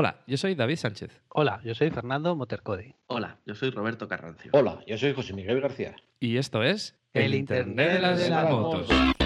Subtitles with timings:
[0.00, 1.20] Hola, yo soy David Sánchez.
[1.28, 2.94] Hola, yo soy Fernando Motercodi.
[3.08, 4.50] Hola, yo soy Roberto Carrancio.
[4.54, 5.94] Hola, yo soy José Miguel García.
[6.18, 8.88] Y esto es El Internet de las motos.
[8.88, 9.19] Someone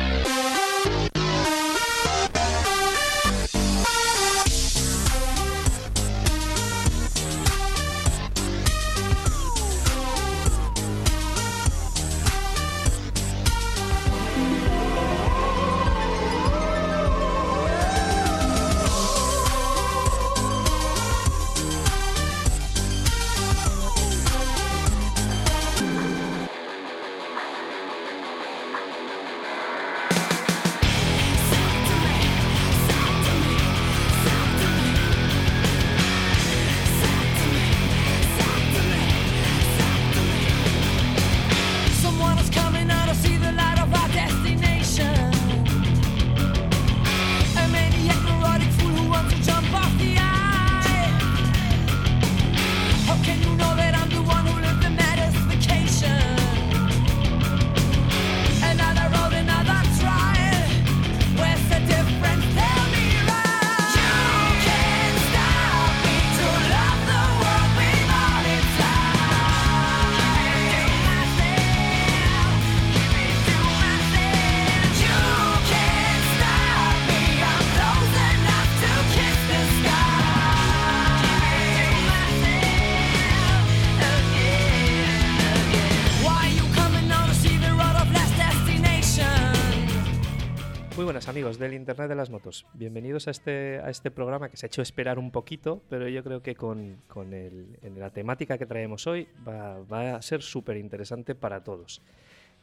[92.54, 92.66] Las Motos.
[92.78, 96.22] Bienvenidos a este, a este programa que se ha hecho esperar un poquito, pero yo
[96.22, 100.42] creo que con, con el- en la temática que traemos hoy va, va a ser
[100.42, 102.00] súper interesante para todos.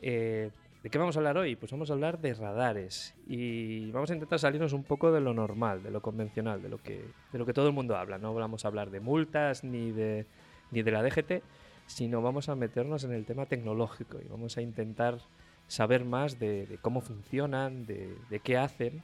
[0.01, 0.49] Eh,
[0.83, 1.55] ¿De qué vamos a hablar hoy?
[1.55, 5.33] Pues vamos a hablar de radares y vamos a intentar salirnos un poco de lo
[5.33, 8.17] normal, de lo convencional, de lo que, de lo que todo el mundo habla.
[8.17, 10.25] No vamos a hablar de multas ni de,
[10.71, 11.43] ni de la DGT,
[11.85, 15.19] sino vamos a meternos en el tema tecnológico y vamos a intentar
[15.67, 19.03] saber más de, de cómo funcionan, de, de qué hacen.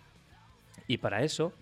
[0.85, 1.53] Y para eso,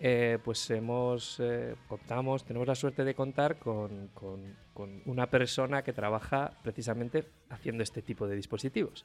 [0.00, 5.82] eh, pues hemos, eh, contamos, tenemos la suerte de contar con, con- con una persona
[5.82, 9.04] que trabaja precisamente haciendo este tipo de dispositivos.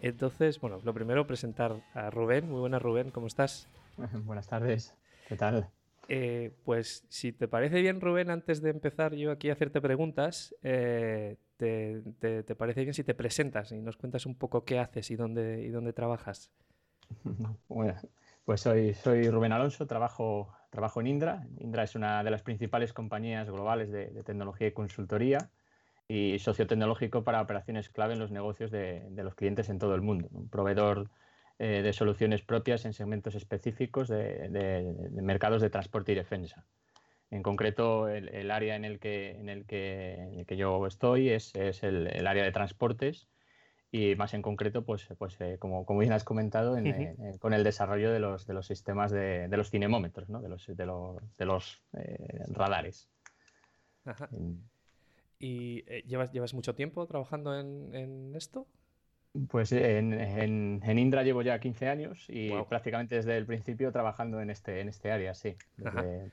[0.00, 2.48] Entonces, bueno, lo primero presentar a Rubén.
[2.48, 3.68] Muy buenas, Rubén, ¿cómo estás?
[4.24, 4.94] Buenas tardes,
[5.28, 5.68] ¿qué tal?
[6.08, 10.54] Eh, pues si te parece bien, Rubén, antes de empezar yo aquí a hacerte preguntas,
[10.62, 14.78] eh, te, te- te parece bien si te presentas y nos cuentas un poco qué
[14.80, 16.50] haces y dónde, y dónde trabajas?
[17.68, 18.00] Bueno,
[18.44, 18.92] pues soy,
[19.30, 21.46] Rubén Alonso, trabajo, trabajo en Indra.
[21.58, 25.50] Indra es una de las principales compañías globales de, de tecnología y consultoría
[26.08, 29.94] y socio tecnológico para operaciones clave en los negocios de, de los clientes en todo
[29.94, 30.28] el mundo.
[30.32, 31.10] Un proveedor
[31.58, 36.66] eh, de soluciones propias en segmentos específicos de, mercados de transporte y defensa.
[37.30, 42.26] En concreto, el, área en el que, en el que, yo estoy es, es el
[42.26, 43.28] área de transportes
[43.94, 46.86] y más en concreto, pues, pues eh, como, como bien has comentado, en,
[47.20, 50.40] eh, con el desarrollo de los, de los sistemas de, de los cinemómetros, ¿no?
[50.40, 53.08] de los, de los, de los eh, radares.
[54.06, 54.28] Ajá.
[55.38, 58.66] ¿Y eh, llevas, llevas mucho tiempo trabajando en, en esto?
[59.48, 64.40] Pues en, en- en Indra llevo ya 15 años y prácticamente desde el principio trabajando
[64.40, 66.30] en este, en este área, sí, desde-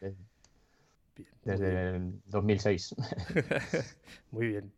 [1.20, 2.96] Bien, desde el 2006.
[4.32, 4.72] Muy bien.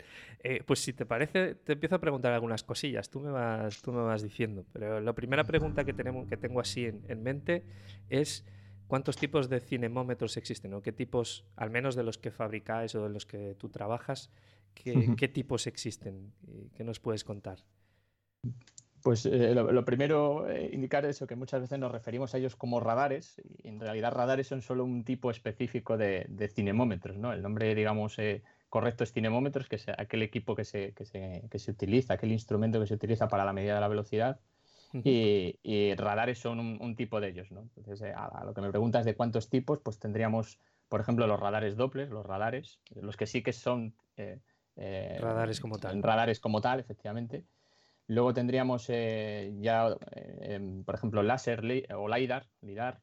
[0.43, 3.09] Eh, pues si te parece, te empiezo a preguntar algunas cosillas.
[3.09, 4.65] Tú me vas, tú me vas diciendo.
[4.73, 7.63] Pero la primera pregunta que, tenemos, que tengo así en, en mente
[8.09, 8.45] es
[8.87, 13.03] cuántos tipos de cinemómetros existen o qué tipos, al menos de los que fabricáis o
[13.03, 14.31] de los que tú trabajas,
[14.73, 17.59] qué, qué tipos existen y qué nos puedes contar.
[19.03, 22.55] Pues eh, lo, lo primero, eh, indicar eso, que muchas veces nos referimos a ellos
[22.55, 27.33] como radares, y en realidad radares son solo un tipo específico de, de cinemómetros, ¿no?
[27.33, 31.47] El nombre, digamos, eh, correcto es cinemómetros, que es aquel equipo que se, que, se,
[31.49, 34.39] que se utiliza, aquel instrumento que se utiliza para la medida de la velocidad,
[34.93, 37.61] y, y radares son un, un tipo de ellos, ¿no?
[37.61, 41.25] Entonces, eh, a, a lo que me preguntas de cuántos tipos, pues tendríamos, por ejemplo,
[41.27, 43.95] los radares Doppler, los radares, los que sí que son...
[44.75, 46.01] Radares como tal.
[46.01, 47.45] Radares como tal, efectivamente.
[48.11, 51.63] Luego tendríamos eh, ya, eh, em, por ejemplo, láser
[51.95, 52.99] o LIDAR, LIDAR.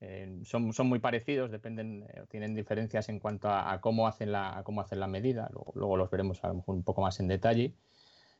[0.00, 5.00] eh, son, muy parecidos, dependen, tienen diferencias en cuanto a, cómo, hacen la, cómo hacen
[5.10, 5.48] medida.
[5.74, 7.76] Luego, los veremos a lo mejor un poco más en detalle.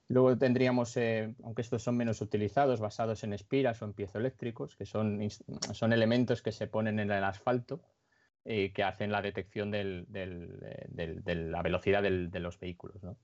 [0.09, 0.99] Luego tendríamos,
[1.43, 5.19] aunque estos son menos utilizados, basados en espiras o en piezoeléctricos, que son,
[5.73, 7.81] son elementos que se ponen en el asfalto
[8.45, 10.05] y que hacen la detección de
[11.51, 13.03] la velocidad de los vehículos.
[13.03, 13.17] ¿no?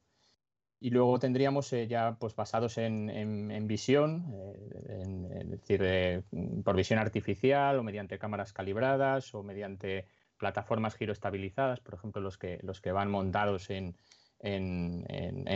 [0.81, 5.81] Y luego tendríamos eh, ya pues basados en, en- en visión, eh, en- es decir,
[5.85, 6.23] eh,
[6.65, 12.59] por visión artificial o mediante cámaras calibradas o mediante plataformas giroestabilizadas, por ejemplo, los que,
[12.63, 13.97] los que van montados en,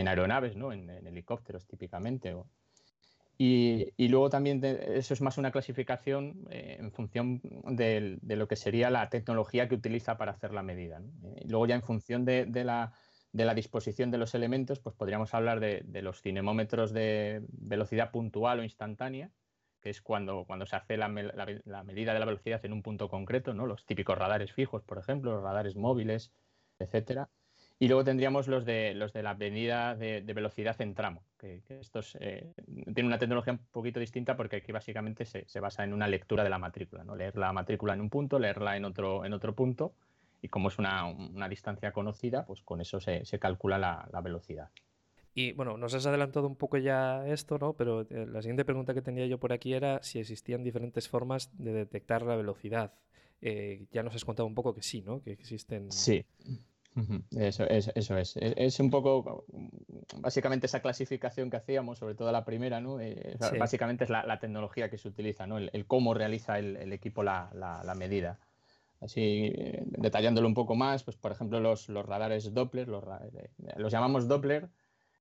[0.07, 0.71] aeronaves, ¿no?
[0.73, 2.33] en, helicópteros típicamente.
[2.33, 2.49] o-
[3.37, 8.35] y, y luego también de- eso es más una clasificación eh, en función del- de,
[8.35, 10.99] lo que sería la tecnología que utiliza para hacer la medida.
[10.99, 11.11] ¿no?
[11.47, 12.93] Luego ya en función de, de la,
[13.33, 18.59] de la disposición de los elementos, pues podríamos hablar de, los cinemómetros de velocidad puntual
[18.59, 19.31] o instantánea,
[19.81, 23.09] que es cuando, cuando se hace la, la medida de la velocidad en un punto
[23.09, 23.65] concreto, ¿no?
[23.65, 26.31] los típicos radares fijos, por ejemplo, los radares móviles,
[26.77, 27.29] etcétera.
[27.79, 31.79] Y luego tendríamos los de, los de la medida de, velocidad en tramo, que, que
[31.79, 32.53] estos eh,
[32.85, 36.43] tienen una tecnología un poquito distinta porque aquí básicamente se, se basa en una lectura
[36.43, 37.15] de la matrícula, ¿no?
[37.15, 39.95] leer la matrícula en un punto, leerla en otro, en otro punto,
[40.43, 44.21] y como es una, una distancia conocida, pues con eso se, se calcula la, la
[44.21, 44.69] velocidad.
[45.33, 47.73] Y bueno, nos has adelantado un poco ya esto, ¿no?
[47.73, 51.49] Pero eh, la siguiente pregunta que tenía yo por aquí era si existían diferentes formas
[51.57, 52.93] de detectar la velocidad.
[53.41, 55.21] Eh, ya nos has contado un poco que sí, ¿no?
[55.23, 55.91] Que existen.
[55.91, 56.23] Sí.
[57.35, 58.37] Eso, es, eso es.
[58.37, 59.45] Es, es un poco,
[60.19, 62.99] básicamente esa clasificación que hacíamos, sobre todo la primera, ¿no?
[62.99, 63.57] Eh, Sí.
[63.57, 65.57] Básicamente es la, la tecnología que se utiliza, ¿no?
[65.57, 68.37] El, el cómo realiza el, el equipo la, la- la medida.
[69.03, 73.27] Así, eh, detallándolo un poco más, pues por ejemplo los, los radares Doppler, los, ra-
[73.37, 74.69] eh, los llamamos Doppler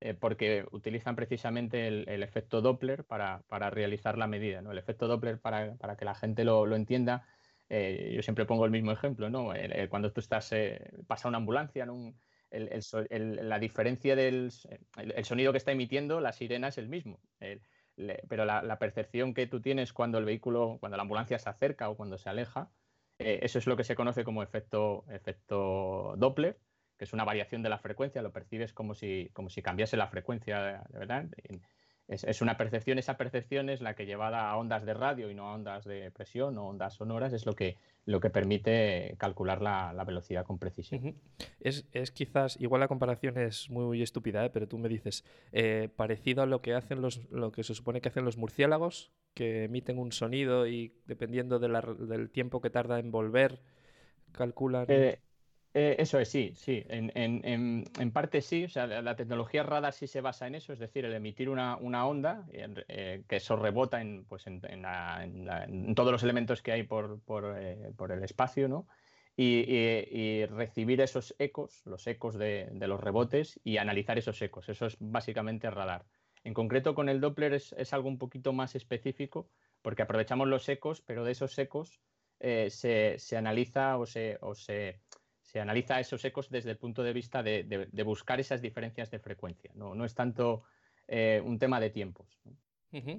[0.01, 4.71] eh, porque utilizan precisamente el, el efecto Doppler para, para realizar la medida, ¿no?
[4.73, 7.27] El efecto Doppler, para, para que la gente lo, lo entienda,
[7.69, 9.51] eh, yo siempre pongo el mismo ejemplo, ¿no?
[9.91, 11.95] Cuando tú estás, eh, pasa una ambulancia, ¿no?
[11.95, 12.21] Un-
[13.11, 14.51] la diferencia del
[14.99, 17.23] el, sonido que está emitiendo la sirena es el mismo.
[18.29, 21.89] Pero la, la percepción que tú tienes cuando el vehículo, cuando la ambulancia se acerca
[21.91, 22.73] o cuando se aleja,
[23.19, 26.59] eh, eso es lo que se conoce como efecto, efecto Doppler,
[26.97, 30.09] que es una variación de la frecuencia, lo percibes como si, como si cambiase la
[30.09, 31.27] frecuencia, verdad.
[32.09, 35.35] Es, es una percepción, esa percepción es la que llevada a ondas de radio y
[35.35, 39.63] no a ondas de presión o ondas sonoras, es lo que, lo que permite calcular
[39.63, 41.15] la, la velocidad con precisión.
[41.61, 44.51] Es, es quizás, igual la comparación es muy estúpida, ¿eh?
[44.51, 48.01] pero tú me dices, eh, parecido a lo que hacen los, lo que se supone
[48.01, 52.69] que hacen los murciélagos, que emiten un sonido y dependiendo de la- del tiempo que
[52.69, 53.61] tarda en volver,
[54.33, 54.87] calculan.
[54.89, 55.21] Eh,
[55.75, 56.85] eh, eso es, sí, sí.
[56.89, 58.65] En, en- en- en parte sí.
[58.65, 61.77] O sea, la, tecnología radar sí se basa en eso, es decir, el emitir una,
[61.77, 66.63] una onda, en- eh, que eso rebota en, pues la- la- en todos los elementos
[66.63, 68.87] que hay por, por, eh, por el espacio, ¿no?
[69.35, 74.41] Y, y- y recibir esos ecos, los ecos de, de los rebotes y analizar esos
[74.43, 74.69] ecos.
[74.69, 76.07] Eso es básicamente radar.
[76.45, 79.49] En concreto con el Doppler es, es algo un poquito más específico
[79.81, 82.03] porque aprovechamos los ecos, pero de esos ecos
[82.41, 85.01] eh, se, se analiza o se, o se,
[85.53, 89.11] se analiza esos ecos desde el punto de vista de, de- de buscar esas diferencias
[89.11, 89.71] de frecuencia.
[89.75, 90.63] No, no es tanto
[91.09, 92.41] eh, un tema de tiempos.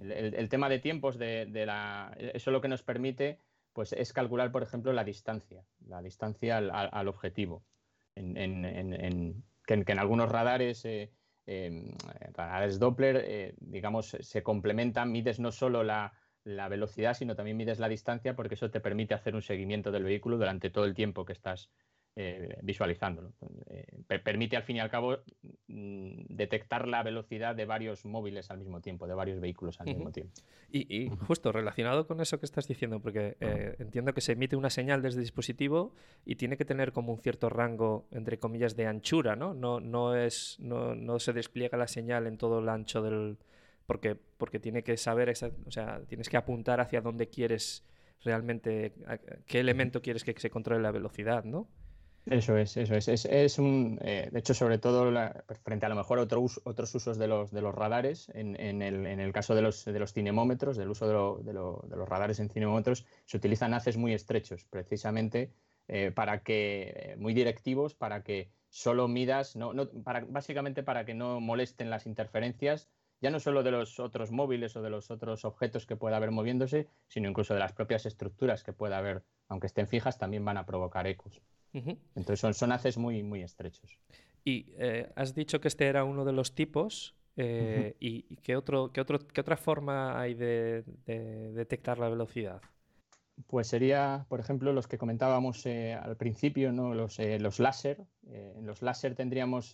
[0.01, 3.37] El, el- el tema de tiempos de, de la, eso lo que nos permite
[3.73, 7.61] pues, es calcular, por ejemplo, la distancia, la distancia al, al- al objetivo.
[8.15, 11.11] En, en- en- en- que, en, que en algunos radares, eh,
[11.45, 11.91] eh,
[12.33, 16.13] radares Doppler, eh, digamos, se complementan, mides no solo la,
[16.43, 20.03] la velocidad, sino también mides la distancia, porque eso te permite hacer un seguimiento del
[20.03, 21.69] vehículo durante todo el tiempo que estás
[22.15, 23.33] eh, visualizándolo.
[23.67, 25.17] Eh, per- permite, al fin y al cabo,
[25.67, 30.11] mm, detectar la velocidad de varios móviles al mismo tiempo, de varios vehículos al mismo
[30.11, 30.33] tiempo.
[30.71, 34.55] Y, y justo relacionado con eso que estás diciendo, porque eh, entiendo que se emite
[34.55, 35.93] una señal desde el dispositivo
[36.25, 39.53] y tiene que tener como un cierto rango, entre comillas, de anchura, ¿no?
[39.53, 43.37] No, no, es, no, no se despliega la señal en todo el ancho del...
[43.85, 47.83] Porque, porque tiene que saber, esa- o sea, tienes que apuntar hacia dónde quieres
[48.23, 51.67] realmente, a- qué elemento quieres que se controle la velocidad, ¿no?
[52.25, 53.25] Eso es, eso es.
[53.25, 56.95] Es, un, eh, de hecho, sobre todo la- frente a lo mejor a otro otros
[56.95, 59.99] usos de los, de los radares, en, en el, en el caso de los, de
[59.99, 61.51] los cinemómetros, del uso de, lo- de
[61.89, 65.51] de los radares en cinemómetros, se utilizan haces muy estrechos, precisamente
[65.89, 71.03] eh, para que, eh, muy directivos, para que solo midas, no, no- para, básicamente para
[71.05, 72.89] que no molesten las interferencias,
[73.19, 76.31] ya no solo de los otros móviles o de los otros objetos que pueda haber
[76.31, 80.57] moviéndose, sino incluso de las propias estructuras que pueda haber, aunque estén fijas, también van
[80.57, 81.41] a provocar ecos.
[81.73, 83.97] Entonces son, son haces muy, muy estrechos.
[84.45, 87.15] Y eh, has dicho que este era uno de los tipos.
[87.35, 92.09] eh, ¿Y, y qué, otro, qué, otro, qué otra forma hay de, de detectar la
[92.09, 92.61] velocidad?
[93.47, 96.93] Pues sería, por ejemplo, los que comentábamos eh, al principio, ¿no?
[96.93, 98.05] los, los láser.
[98.27, 99.73] En los láser tendríamos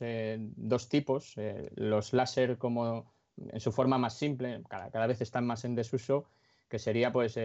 [0.55, 1.35] dos tipos.
[1.75, 6.29] los láser como en su forma más simple, cada, cada vez están más en desuso,
[6.69, 7.35] que sería pues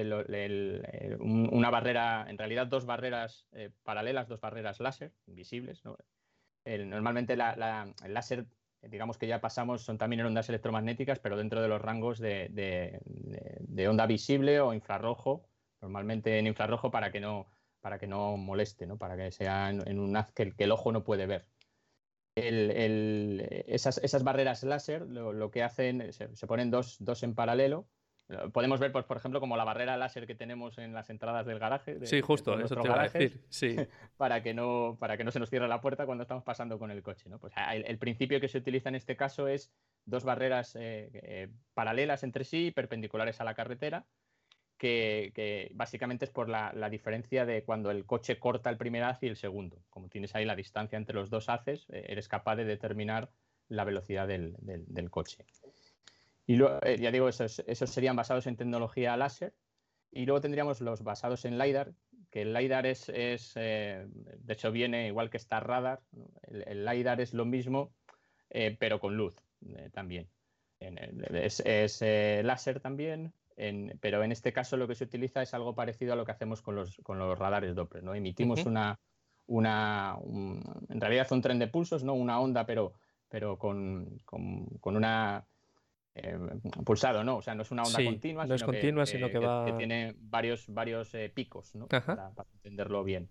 [1.21, 5.85] una barrera, en realidad dos barreras eh, paralelas, dos barreras láser, invisibles.
[5.85, 5.97] ¿no?
[6.64, 7.38] Normalmente el
[8.14, 8.47] láser,
[8.83, 13.00] digamos que ya pasamos, son también ondas electromagnéticas, pero dentro de los rangos de,
[13.88, 15.49] onda visible o infrarrojo,
[15.81, 17.47] normalmente en infrarrojo para que no
[17.81, 18.97] para que no moleste, ¿no?
[18.97, 21.50] para que sea en, un haz que, el- ojo no puede ver.
[22.35, 27.90] Esas, esas barreras láser lo, lo que hacen, se, se ponen dos, dos en paralelo.
[28.35, 31.47] Eh, Podemos ver, pues, por ejemplo, como la barrera láser que tenemos en las entradas
[31.47, 31.95] del garaje.
[31.99, 33.41] de- Sí, justo, eso te iba a decir.
[33.49, 33.76] Sí.
[34.17, 36.91] para que no para que no se nos cierre la puerta cuando estamos pasando con
[36.91, 37.29] el coche.
[37.31, 37.38] ¿no?
[37.38, 39.73] Pues a- el, el principio que se utiliza en este caso es
[40.05, 44.05] dos barreras eh, eh, paralelas entre sí, perpendiculares a la carretera,
[44.76, 49.05] que, que básicamente es por la, la diferencia de cuando el coche corta el primer
[49.05, 49.83] haz y el segundo.
[49.88, 53.31] Como tienes ahí la distancia entre los dos haces, eh, eres capaz de determinar
[53.69, 55.47] la velocidad del, del- del coche.
[56.47, 59.55] Y luego, eh, ya digo, esos, esos serían basados en tecnología láser.
[60.11, 61.93] Y luego tendríamos los basados en LiDAR,
[62.31, 66.03] que el LiDAR es, es, eh, de hecho viene igual que Star Radar,
[66.43, 67.95] el, el LiDAR es lo mismo,
[68.51, 69.35] eh, pero con luz
[69.93, 70.29] también.
[70.79, 70.99] En
[71.35, 72.01] es es,
[72.45, 76.17] láser también, en- pero en este caso lo que se utiliza es algo parecido a
[76.17, 78.05] lo que hacemos con los, con los radares Doppler.
[78.05, 78.15] ¿no?
[78.15, 79.01] Emitimos una,
[79.47, 82.15] una un- en realidad un tren de pulsos, ¿no?
[82.15, 82.93] una onda, pero,
[83.29, 85.47] pero con, con- con una
[86.14, 86.38] eh,
[86.85, 87.37] pulsado, ¿no?
[87.38, 89.76] O sea, no es una onda Sí, continua, no es sino que- sino que va-
[89.76, 91.87] tiene varios, varios eh, picos, ¿no?
[92.14, 93.28] Para, para entenderlo bien.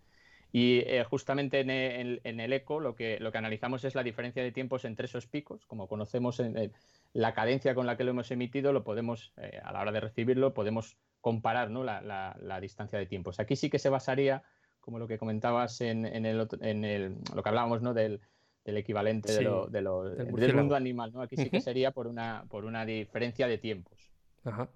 [0.51, 4.03] Y eh, justamente en el, en el eco lo que, lo que analizamos es la
[4.03, 5.65] diferencia de tiempos entre esos picos.
[5.65, 6.73] Como conocemos en- en
[7.13, 9.99] la cadencia con la que lo hemos emitido, lo podemos, eh, a la hora de
[10.01, 11.83] recibirlo, podemos comparar ¿no?
[11.83, 13.39] la, la- la distancia de tiempos.
[13.39, 14.43] Aquí sí que se basaría,
[14.81, 17.93] como lo que comentabas en, en el, el- lo que hablábamos ¿no?
[17.93, 18.19] del,
[18.65, 21.11] del equivalente de lo- de lo- del mundo animal.
[21.13, 21.21] ¿no?
[21.21, 24.11] Aquí sí que sería por una, por una diferencia de tiempos.
[24.43, 24.69] Ajá.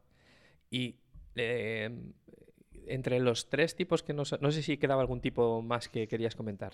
[0.70, 0.96] Y
[1.36, 1.89] eh,
[2.88, 4.39] entre los tres tipos que nos...
[4.41, 6.74] No sé si quedaba algún tipo más que querías comentar.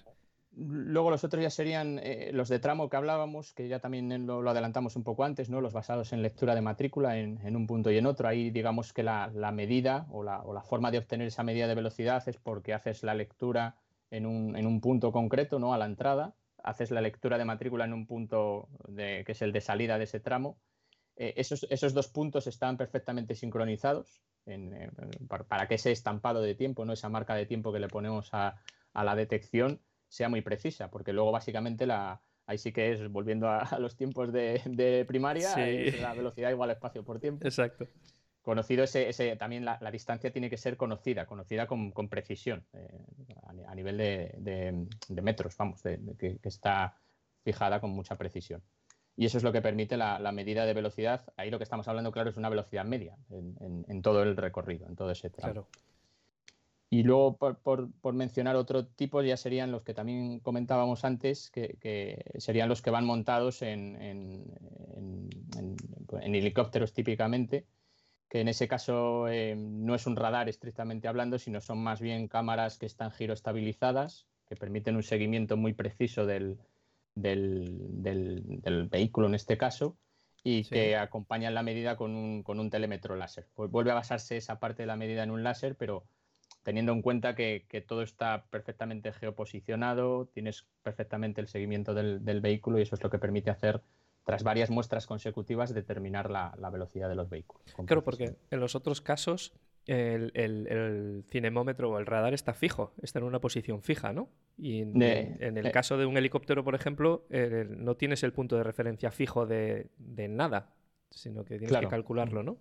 [0.55, 4.43] Luego los otros ya serían eh, los de tramo que hablábamos, que ya también lo,
[4.43, 5.61] lo adelantamos un poco antes, ¿no?
[5.61, 8.27] Los basados en lectura de matrícula en, en un punto y en otro.
[8.27, 11.67] Ahí digamos que la, la medida o la, o la forma de obtener esa medida
[11.67, 13.77] de velocidad es porque haces la lectura
[14.11, 15.73] en un, en un punto concreto, ¿no?
[15.73, 19.51] A la entrada, haces la lectura de matrícula en un punto de- que es el
[19.51, 20.57] de salida de ese tramo.
[21.15, 24.89] Eh, esos, esos dos puntos están perfectamente sincronizados en, eh,
[25.27, 26.93] para, para que ese estampado de tiempo, ¿no?
[26.93, 28.61] esa marca de tiempo que le ponemos a,
[28.93, 33.47] a la detección, sea muy precisa, porque luego básicamente la, ahí sí que es, volviendo
[33.47, 35.61] a, a los tiempos de, de primaria, Sí.
[35.61, 37.45] es la velocidad igual espacio por tiempo.
[37.45, 37.87] Exacto.
[38.43, 42.65] Conocido ese, ese también la, la distancia tiene que ser conocida, conocida con, con precisión,
[42.73, 42.99] eh,
[43.47, 46.97] a, ni- a nivel de, de- de metros, vamos, de- que, que está
[47.43, 48.61] fijada con mucha precisión.
[49.15, 51.23] Y eso es lo que permite la, la medida de velocidad.
[51.37, 54.35] Ahí lo que estamos hablando, claro, es una velocidad media en, en- en todo el
[54.35, 55.53] recorrido, en todo ese tramo.
[55.53, 55.67] Claro.
[56.89, 61.49] Y luego, por, por- por mencionar otro tipo, ya serían los que también comentábamos antes,
[61.49, 63.95] que, que serían los que van montados en-
[66.21, 67.65] en helicópteros típicamente,
[68.33, 72.27] que en ese caso eh, no es un radar estrictamente hablando, sino son más bien
[72.27, 76.57] cámaras que están giroestabilizadas, que permiten un seguimiento muy preciso del,
[77.13, 79.97] del- del- del vehículo en este caso,
[80.43, 80.71] y Sí.
[80.71, 83.47] que acompañan la medida con un, con un telémetro láser.
[83.53, 86.03] Pues vuelve a basarse esa parte de la medida en un láser, pero
[86.63, 92.41] teniendo en cuenta que, que todo está perfectamente geoposicionado, tienes perfectamente el seguimiento del, del
[92.41, 93.81] vehículo y eso es lo que permite hacer,
[94.23, 97.65] tras varias muestras consecutivas, determinar la, la velocidad de los vehículos.
[97.85, 99.53] Claro, porque en los otros casos
[99.85, 104.29] el, el- el cinemómetro o el radar está fijo, está en una posición fija, ¿no?
[104.57, 105.71] Y en, De- en- en el eh.
[105.71, 109.89] caso de un helicóptero, por ejemplo, el- no tienes el punto de referencia fijo de,
[109.97, 110.73] de nada,
[111.09, 111.87] sino que tienes Claro.
[111.89, 112.57] que calcularlo, ¿no?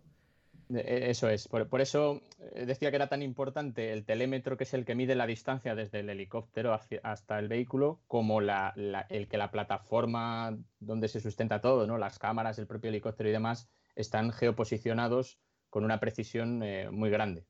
[0.75, 2.23] Eh, Eso es, por, por eso
[2.55, 5.75] eh, decía que era tan importante el telémetro, que es el que mide la distancia
[5.75, 11.09] desde el helicóptero hacia- hasta el vehículo, como la- la- el que la plataforma donde
[11.09, 11.99] se sustenta todo, ¿no?
[11.99, 15.39] las cámaras, el propio helicóptero y demás, están geoposicionados
[15.69, 17.45] con una precisión eh, muy grande.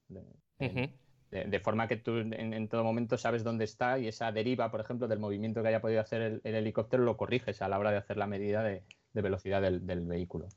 [1.31, 4.81] De, forma que tú en, en todo momento sabes dónde está y esa deriva, por
[4.81, 7.91] ejemplo, del movimiento que haya podido hacer el, el helicóptero, lo corriges a la hora
[7.91, 8.83] de hacer la medida de,
[9.15, 10.49] de velocidad del, del vehículo.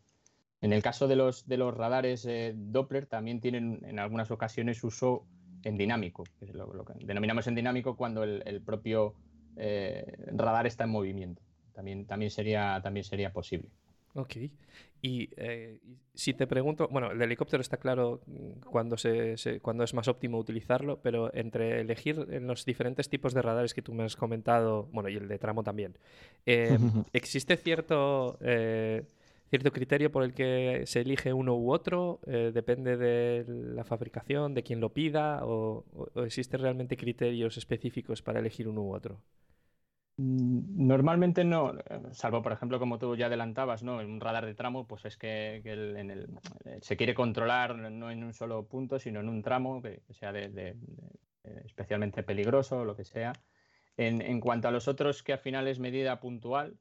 [0.62, 4.84] En el caso de los, de los radares eh, Doppler, también tienen en algunas ocasiones
[4.84, 5.26] uso
[5.64, 9.14] en dinámico, que es lo, lo que denominamos en dinámico cuando el, el propio
[9.58, 11.42] eh, radar está en movimiento.
[11.74, 13.68] También, también, sería, también sería posible.
[14.14, 14.38] Ok.
[15.02, 15.78] Y eh,
[16.14, 20.08] si te pregunto, bueno, el helicóptero está claro mm, cuando, se, se- cuando es más
[20.08, 24.16] óptimo utilizarlo, pero entre elegir en los diferentes tipos de radares que tú me has
[24.16, 25.98] comentado, bueno, y el de tramo también,
[26.46, 26.80] eh,
[27.14, 29.04] ¿existe cierto, eh,
[29.50, 32.20] cierto criterio por el que se elige uno u otro?
[32.28, 35.46] Eh, ¿Depende de la fabricación, de quién lo pida?
[35.46, 35.86] ¿O,
[36.16, 39.22] o- existen realmente criterios específicos para elegir uno u otro?
[40.18, 41.74] Mm, Normalmente no,
[42.14, 44.00] salvo por ejemplo como tú ya adelantabas, ¿no?
[44.02, 48.34] En un radar de tramo, pues es que, eh, se quiere controlar no en un
[48.34, 50.46] solo punto, sino en un tramo que, sea de
[51.44, 53.34] eh, especialmente peligroso o lo que sea.
[53.98, 56.75] En, cuanto a los otros, que al final es medida puntual,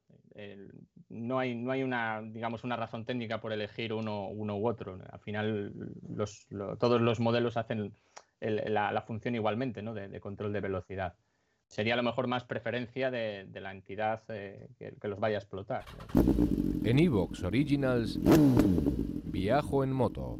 [1.09, 4.99] no hay, no hay una, digamos, una razón técnica por elegir uno, uno u otro.
[5.09, 5.73] Al final,
[6.09, 7.93] los- lo- todos los modelos hacen
[8.41, 9.93] el- la, función igualmente, ¿no?
[9.93, 11.13] de, control de velocidad.
[11.67, 15.37] Sería a lo mejor más preferencia de, de la entidad eh, que, que los vaya
[15.37, 15.85] a explotar.
[16.83, 18.19] En Evox Originals,
[19.31, 20.39] Viajo en moto.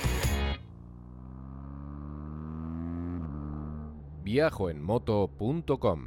[4.31, 5.99] Viajoenmoto.com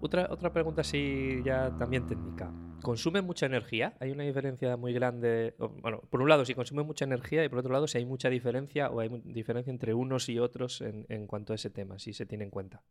[0.00, 2.52] Otra, otra pregunta así ya también técnica.
[2.82, 3.96] ¿Consume mucha energía?
[3.98, 5.54] ¿Hay una diferencia muy grande?
[5.58, 8.28] Bueno, por un lado, si consume mucha energía y por otro lado, si hay mucha
[8.28, 12.12] diferencia o hay diferencia entre unos y otros en, en cuanto a ese tema, si
[12.12, 12.82] se tiene en cuenta.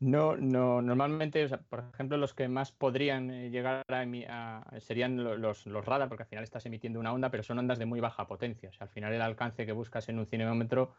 [0.00, 5.22] No, no, normalmente, o sea, por ejemplo, los que más podrían eh, llegar a, serían
[5.22, 7.86] lo- los, los radar, porque al final estás emitiendo una onda, pero son ondas de
[7.86, 8.70] muy baja potencia.
[8.70, 10.94] O sea, al final el alcance que buscas en un cinemómetro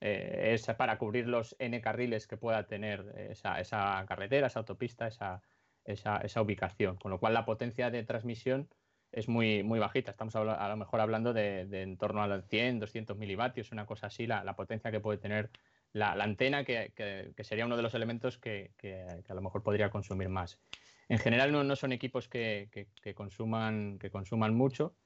[0.00, 5.06] eh, es para cubrir los N carriles que pueda tener esa, esa carretera, esa autopista,
[5.06, 5.42] esa,
[5.84, 6.96] esa, esa ubicación.
[6.96, 8.68] Con lo cual la potencia de transmisión
[9.12, 10.10] es muy, muy bajita.
[10.10, 14.08] Estamos a lo mejor hablando de, en torno a los 100, 200 milivatios, una cosa
[14.08, 15.50] así, la, la potencia que puede tener
[15.92, 19.62] la, la antena, que, que- sería uno de los elementos que, que- a lo mejor
[19.62, 20.60] podría consumir más.
[21.08, 22.68] En general no, no son equipos que
[23.14, 24.96] consuman, que consuman mucho.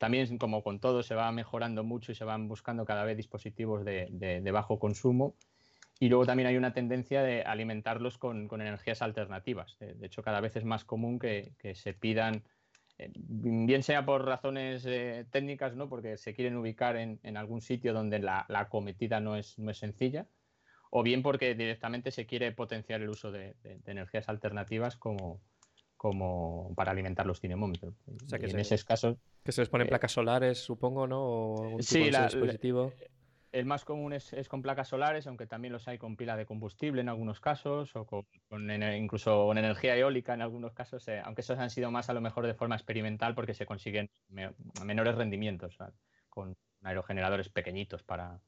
[0.00, 3.84] También, como con todo, se va mejorando mucho y se van buscando cada vez dispositivos
[3.84, 5.34] de, bajo consumo.
[5.98, 9.76] Y luego también hay una tendencia de alimentarlos con, energías alternativas.
[9.78, 12.44] De, de hecho, cada vez es más común que, se pidan,
[12.96, 15.90] eh, bien sea por razones eh, técnicas, ¿no?
[15.90, 19.76] porque se quieren ubicar en, algún sitio donde la, la acometida no es, no es
[19.76, 20.26] sencilla,
[20.88, 25.42] o bien porque directamente se quiere potenciar el uso de energías alternativas como,
[26.00, 27.92] como para alimentar los cinemómetros.
[28.24, 31.06] O sea, que en se- esos casos, Que se les ponen Eh, placas solares, supongo,
[31.06, 31.22] ¿no?
[31.22, 32.94] O algún tipo Sí, de la- la- dispositivo.
[33.52, 36.46] El más común es, es con placas solares, aunque también los hay con pila de
[36.46, 38.24] combustible en algunos casos, o con,
[38.94, 42.22] incluso con energía eólica en algunos casos, eh, aunque esos han sido más a lo
[42.22, 44.54] mejor de forma experimental porque se consiguen me-
[44.86, 45.76] menores rendimientos,
[46.30, 48.40] con aerogeneradores pequeñitos para,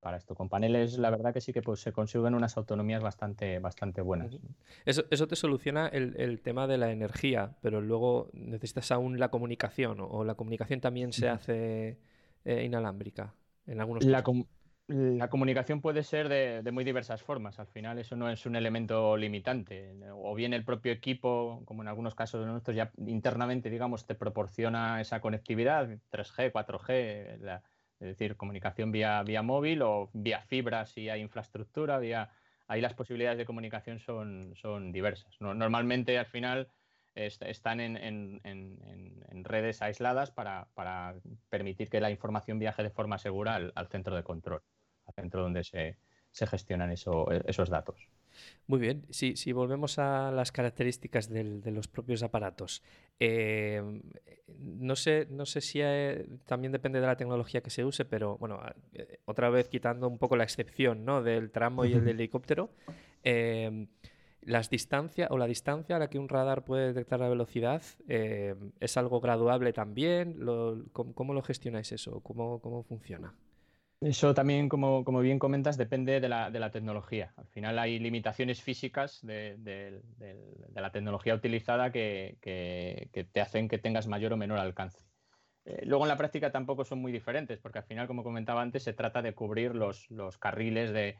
[0.00, 0.34] para esto.
[0.34, 4.36] Con paneles, la verdad que sí que pues, se consiguen unas autonomías bastante, bastante buenas.
[4.84, 9.28] Eso, eso te soluciona el, el tema de la energía, pero luego necesitas aún la
[9.28, 11.98] comunicación, o, la comunicación también se hace
[12.44, 13.34] eh, inalámbrica
[13.66, 14.24] en algunos La, casos.
[14.24, 14.46] com-
[14.88, 17.58] la comunicación puede ser de, de muy diversas formas.
[17.60, 19.94] Al final eso no es un elemento limitante.
[20.14, 24.14] O bien el propio equipo, como en algunos casos de nuestros, ya internamente, digamos, te
[24.14, 27.62] proporciona esa conectividad, 3G, 4G, la-
[28.00, 32.30] es decir, comunicación vía, vía móvil o vía fibra si hay infraestructura, vía...
[32.66, 35.36] Ahí las posibilidades de comunicación son, son diversas.
[35.40, 36.68] No- Normalmente, al final,
[37.14, 38.78] est- están en, en- en-
[39.28, 41.16] en- redes aisladas para, para
[41.48, 44.62] permitir que la información viaje de forma segura al, centro de control,
[45.04, 45.98] al centro donde se,
[46.30, 48.08] se gestionan eso- esos datos.
[48.66, 52.82] Muy bien, si, si volvemos a las características del- de los propios aparatos,
[53.18, 53.82] eh,
[54.58, 58.36] no sé, no sé si eh, también depende de la tecnología que se use, pero
[58.38, 58.60] bueno,
[58.94, 61.22] eh, otra vez quitando un poco la excepción ¿no?
[61.22, 62.70] del tramo y el del helicóptero,
[63.24, 63.86] eh,
[64.42, 68.54] las distancias o la distancia a la que un radar puede detectar la velocidad eh,
[68.80, 70.36] es algo graduable también.
[70.44, 72.20] Lo- ¿cómo, cómo lo gestionáis eso?
[72.20, 73.34] ¿Cómo, cómo funciona?
[74.00, 77.34] Eso también, como, bien comentas, depende de la, de la tecnología.
[77.36, 80.00] Al final hay limitaciones físicas de,
[80.74, 82.38] la tecnología utilizada que,
[83.30, 85.04] te hacen que tengas mayor o menor alcance.
[85.66, 88.84] Eh, luego en la práctica tampoco son muy diferentes, porque al final, como comentaba antes,
[88.84, 90.08] se trata de cubrir los,
[90.38, 91.18] carriles de,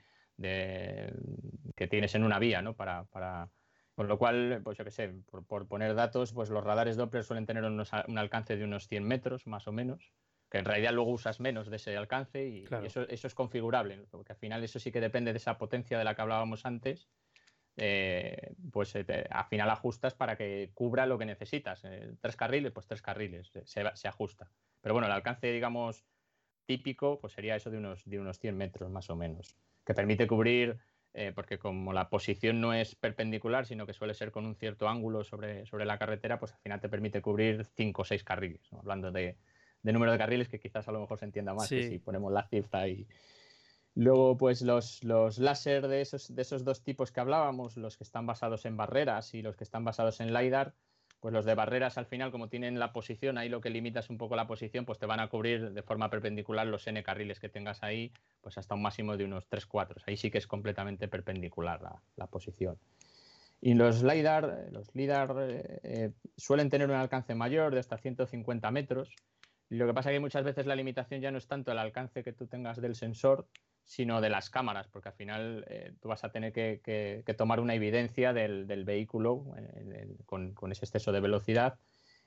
[1.76, 2.76] que tienes en una vía, ¿no?
[2.76, 3.50] Para, para-
[3.94, 7.44] con lo cual, pues yo qué sé, por, poner datos, pues los radares Doppler suelen
[7.44, 10.14] tener unos un alcance de unos 100 metros, más o menos
[10.50, 14.04] que en realidad luego usas menos de ese alcance y, eso, eso es configurable, ¿no?
[14.10, 17.08] porque al final eso sí que depende de esa potencia de la que hablábamos antes,
[17.76, 21.84] eh, pues eh, te- al final ajustas para que cubra lo que necesitas.
[21.84, 24.50] Eh, tres carriles, pues tres carriles, se, se ajusta.
[24.80, 26.04] Pero bueno, el alcance, digamos,
[26.66, 30.26] típico, pues sería eso de unos, de unos 100 metros más o menos, que permite
[30.26, 30.78] cubrir,
[31.14, 34.88] eh, porque como la posición no es perpendicular, sino que suele ser con un cierto
[34.88, 38.70] ángulo sobre, sobre la carretera, pues al final te permite cubrir cinco o seis carriles,
[38.72, 38.78] ¿no?
[38.78, 39.36] hablando de,
[39.82, 42.32] de número de carriles, que quizás a lo mejor se entienda más que si ponemos
[42.32, 43.06] la cifra y...
[43.96, 48.04] Luego, pues los, los láser de esos, de esos dos tipos que hablábamos, los que
[48.04, 50.74] están basados en barreras y los que están basados en LiDAR,
[51.20, 54.08] pues los de barreras al final, como tienen la posición, ahí lo que limita es
[54.08, 57.40] un poco la posición, pues te van a cubrir de forma perpendicular los N carriles
[57.40, 60.46] que tengas ahí, pues hasta un máximo de unos 3 4 Ahí sí que es
[60.46, 62.78] completamente perpendicular la, la posición.
[63.60, 68.70] Y los LiDAR, los LiDAR eh, eh, suelen tener un alcance mayor de hasta 150
[68.70, 69.14] metros.
[69.70, 72.24] Lo que pasa es que muchas veces la limitación ya no es tanto el alcance
[72.24, 73.46] que tú tengas del sensor,
[73.84, 77.74] sino de las cámaras, porque al final eh, tú vas a tener que, tomar una
[77.74, 81.78] evidencia del, vehículo eh, con, ese exceso de velocidad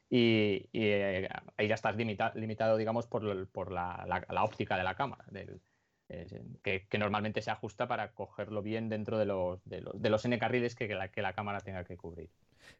[0.10, 1.28] y, eh,
[1.58, 5.26] ahí ya estás limita- limitado, digamos, por, la, óptica de la cámara,
[6.64, 10.40] que, normalmente se ajusta para cogerlo bien dentro de los, de los, de los N
[10.40, 12.30] carriles que la cámara tenga que cubrir.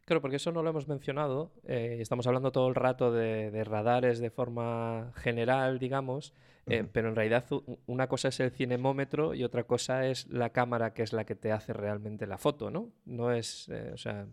[0.04, 1.50] Claro, porque eso no lo hemos mencionado.
[1.64, 6.32] eh, estamos hablando todo el rato de, de radares de forma general, digamos,
[6.66, 7.44] eh, pero en realidad
[7.86, 11.34] una cosa es el cinemómetro y otra cosa es la cámara que es la que
[11.34, 12.90] te hace realmente la foto, ¿no?
[13.04, 14.26] No es, eh, o sea,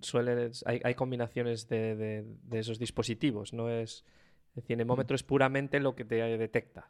[0.00, 4.04] suele, hay, hay combinaciones de, de- de esos dispositivos, no es,
[4.56, 6.88] el cinemómetro es puramente lo que te detecta,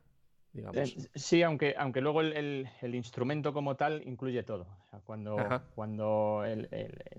[0.52, 0.76] digamos.
[0.76, 4.62] Eh, Sí, aunque, aunque luego el, el- el instrumento como tal incluye todo.
[4.86, 5.64] O sea, cuando Ajá.
[5.74, 6.68] cuando el,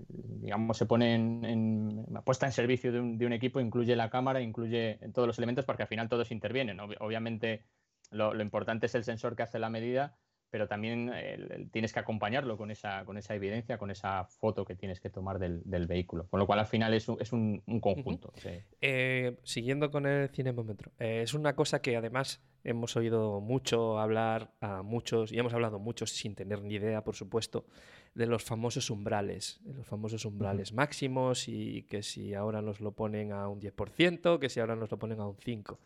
[0.08, 4.10] digamos, se pone en, en- puesta en servicio de un, de un equipo, incluye la
[4.10, 6.78] cámara, incluye todos los elementos, porque al final todos intervienen.
[6.78, 7.64] Ob- obviamente,
[8.10, 10.16] lo, lo importante es el sensor que hace la medida,
[10.50, 14.76] pero también el- tienes que acompañarlo con esa, con esa evidencia, con esa foto que
[14.76, 16.28] tienes que tomar del, del vehículo.
[16.28, 18.32] Con lo cual, al final es un, es un- un conjunto.
[18.36, 18.50] sí.
[18.80, 24.54] Eh, siguiendo con el cinemómetro, eh, es una cosa que además hemos oído mucho hablar
[24.60, 27.66] a muchos, y hemos hablado muchos sin tener ni idea, por supuesto,
[28.14, 32.92] de los famosos umbrales, de los famosos umbrales máximos y que si ahora nos lo
[32.92, 35.78] ponen a un 10%, que si ahora nos lo ponen a un 5%.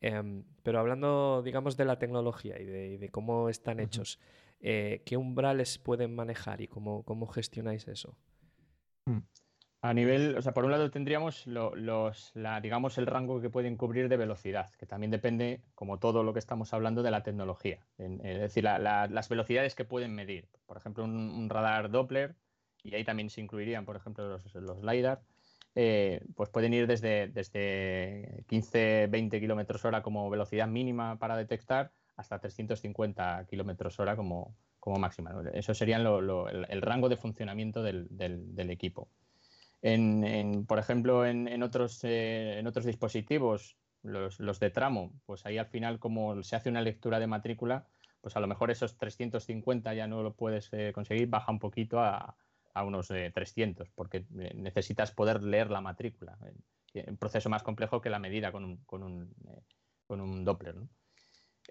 [0.00, 4.18] Em, pero hablando, digamos, de la tecnología y de, y de cómo están hechos,
[4.60, 8.16] eh, ¿qué umbrales pueden manejar y cómo, cómo gestionáis eso?
[9.84, 13.50] A nivel, o sea, por un lado tendríamos lo- los, la, digamos, el rango que
[13.50, 17.24] pueden cubrir de velocidad, que también depende, como todo lo que estamos hablando, de la
[17.24, 17.80] tecnología.
[17.98, 20.48] Es decir, la- la- las velocidades que pueden medir.
[20.66, 22.36] Por ejemplo, un, radar Doppler,
[22.84, 25.22] y ahí también se incluirían, por ejemplo, los, los LiDAR,
[25.74, 31.92] eh, pues pueden ir desde, desde 15, 20 kilómetros hora como velocidad mínima para detectar
[32.16, 35.32] hasta 350 kilómetros hora como, como máxima.
[35.54, 39.08] Eso sería lo- el, rango de funcionamiento del- del equipo.
[39.82, 45.44] En, por ejemplo, en, en otros, eh, en otros dispositivos, los, los de tramo, pues
[45.46, 47.88] ahí al final, como se hace una lectura de matrícula,
[48.20, 52.00] pues a lo mejor esos 350 ya no lo puedes eh, conseguir, baja un poquito
[52.00, 52.36] a,
[52.74, 56.38] a unos eh, 300, porque eh, necesitas poder leer la matrícula.
[56.94, 59.34] Un proceso más complejo que la medida con un, con un,
[60.06, 60.76] con un Doppler.
[60.76, 60.88] ¿no?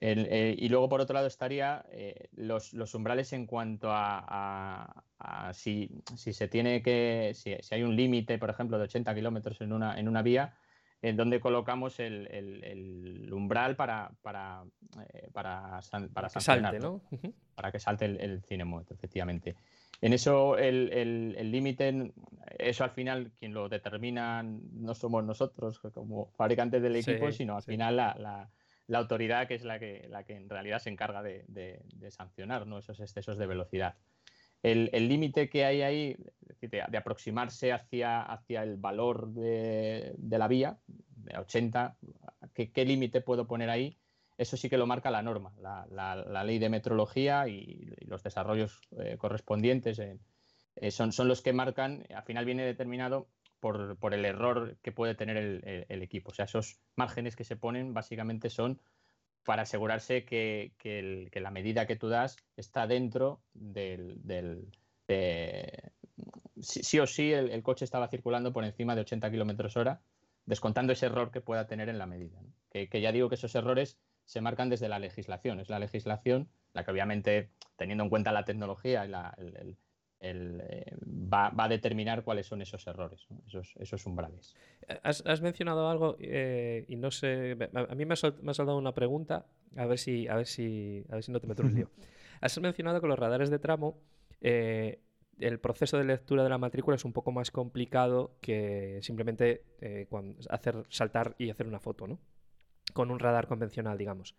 [0.02, 4.26] El, eh, y luego, por otro lado, estaría eh, los, los umbrales en cuanto a,
[4.28, 8.86] a- a si, si se tiene que, si, si hay un límite, por ejemplo, de
[8.86, 10.56] 80 kilómetros en una, en una vía,
[11.04, 14.64] en donde colocamos el, el- el umbral para, para,
[15.14, 17.02] eh, para, san- para que salte, ¿no?
[17.54, 19.56] para que salte el, el cinemómetro, efectivamente.
[20.02, 22.12] En eso, el el- el límite,
[22.58, 27.56] eso al final, quien lo determina no somos nosotros como fabricantes del Sí, equipo, sino
[27.56, 27.72] al sí.
[27.74, 28.50] final la, la-
[28.88, 32.66] la autoridad que es la que, la que en realidad se encarga de, de- sancionar
[32.78, 33.96] esos excesos de velocidad.
[34.64, 36.18] El límite que hay ahí,
[36.60, 41.98] de, aproximarse hacia, hacia el valor de, la vía, de 80,
[42.54, 43.98] ¿qué, límite puedo poner ahí?
[44.38, 48.82] Eso sí que lo marca la norma, la, la- ley de metrología y, los desarrollos
[49.00, 50.20] eh, correspondientes en-
[50.76, 53.28] eh, son, son los que marcan, al final viene determinado
[53.62, 56.32] por, el error que puede tener el, equipo.
[56.32, 58.82] O sea, esos márgenes que se ponen básicamente son
[59.44, 60.74] para asegurarse que,
[61.34, 64.22] la medida que tú das está dentro del...
[64.26, 64.68] del-
[65.08, 65.92] de-
[66.60, 70.02] sí, o sí el, coche estaba circulando por encima de 80 kilómetros hora,
[70.46, 72.40] descontando ese error que pueda tener en la medida.
[72.72, 75.60] Que, ya digo que esos errores se marcan desde la legislación.
[75.60, 79.36] Es la legislación la que obviamente, teniendo en cuenta la tecnología, y la-
[80.22, 83.42] el- eh, va, va a determinar cuáles son esos errores, ¿no?
[83.48, 84.56] esos, esos umbrales.
[85.04, 87.58] Has, has mencionado algo eh, y no sé.
[87.74, 91.04] A, mí me ha, sol- me saltado una pregunta, a ver si, a ver si,
[91.10, 91.90] a ver si no te meto un lío.
[92.42, 94.00] Has mencionado que los radares de tramo,
[94.42, 95.00] eh,
[95.40, 100.08] el proceso de lectura de la matrícula es un poco más complicado que simplemente eh,
[100.10, 102.20] cuan- hacer saltar y hacer una foto, ¿no?
[102.94, 104.36] Con un radar convencional, digamos.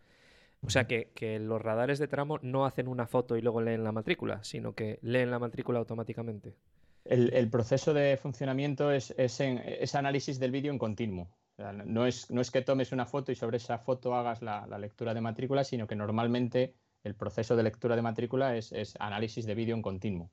[0.65, 3.93] O sea que, los radares de tramo no hacen una foto y luego leen la
[3.93, 6.57] matrícula, sino que leen la matrícula automáticamente.
[7.05, 11.29] El, proceso de funcionamiento es, es análisis del vídeo en continuo.
[11.59, 15.15] No, es, no es que tomes una foto y sobre esa foto hagas la, lectura
[15.15, 19.75] de matrícula, sino que normalmente el proceso de lectura de matrícula es, análisis de vídeo
[19.75, 20.31] en continuo.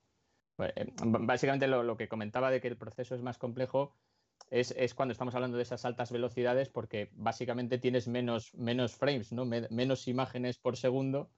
[0.56, 3.96] Pues, eh, básicamente lo que comentaba de que el proceso es más complejo
[4.50, 9.32] es, es cuando estamos hablando de esas altas velocidades porque básicamente tienes menos, menos frames,
[9.32, 9.46] ¿no?
[9.46, 11.30] Me- menos imágenes por segundo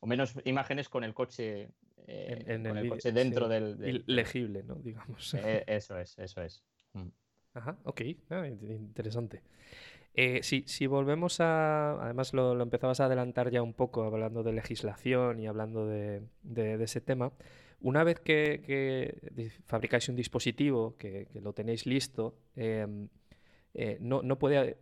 [0.00, 1.68] o menos imágenes con el coche,
[2.06, 3.52] eh, En- en con el el vídeo, coche dentro sí.
[3.52, 4.76] del, legible, ¿no?
[4.76, 5.34] Digamos.
[5.44, 6.62] Eh, eso es, eso es.
[7.54, 9.42] Ajá, ok, ah, in- interesante.
[10.14, 14.42] Eh, si, si volvemos a, además lo, lo empezabas a adelantar ya un poco hablando
[14.42, 17.32] de legislación y hablando de, de- de ese tema,
[17.80, 19.14] una vez que,
[19.66, 23.08] fabricáis un dispositivo, que, lo tenéis listo, em,
[23.74, 24.78] eh, no, no puede,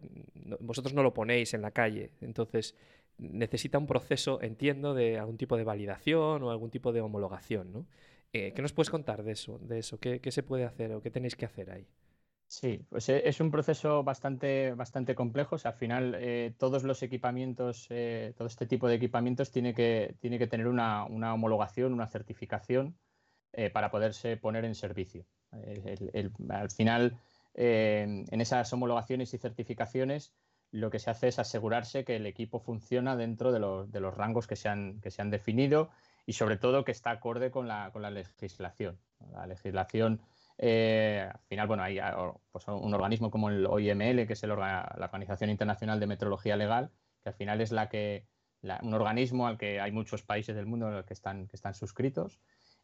[0.61, 2.75] vosotros no lo ponéis en la calle, entonces
[3.19, 7.87] necesita un proceso, entiendo, de algún tipo de validación o algún tipo de homologación, ¿no?
[8.33, 9.59] Eh, ¿qué nos puedes contar de eso?
[9.59, 9.99] De eso?
[9.99, 11.87] ¿Qué, qué se puede hacer o qué tenéis que hacer ahí?
[12.51, 15.57] Sí, pues e- es un proceso bastante, bastante complejo.
[15.57, 19.75] O sea, al final, eh, todos los equipamientos, eh, todo este tipo de equipamientos tiene
[19.75, 22.99] que, tiene que tener una, una homologación, una certificación
[23.53, 25.27] eh, para poderse poner en servicio.
[25.53, 27.19] El- el- al final,
[27.55, 30.35] eh, en esas homologaciones y certificaciones,
[30.71, 34.15] lo que se hace es asegurarse que el equipo funciona dentro de los, de los
[34.15, 35.91] rangos que se han, que se han definido
[36.27, 39.01] y sobre todo que está acorde con la, con la legislación.
[39.33, 40.21] La legislación
[40.59, 44.51] eh, al final, bueno, hay ah, pues, un organismo como el OIML, que es el
[44.51, 46.91] la Organización Internacional de Metrología Legal,
[47.23, 48.27] que al final es la que,
[48.83, 52.41] un organismo al que hay muchos países del mundo que están, que están suscritos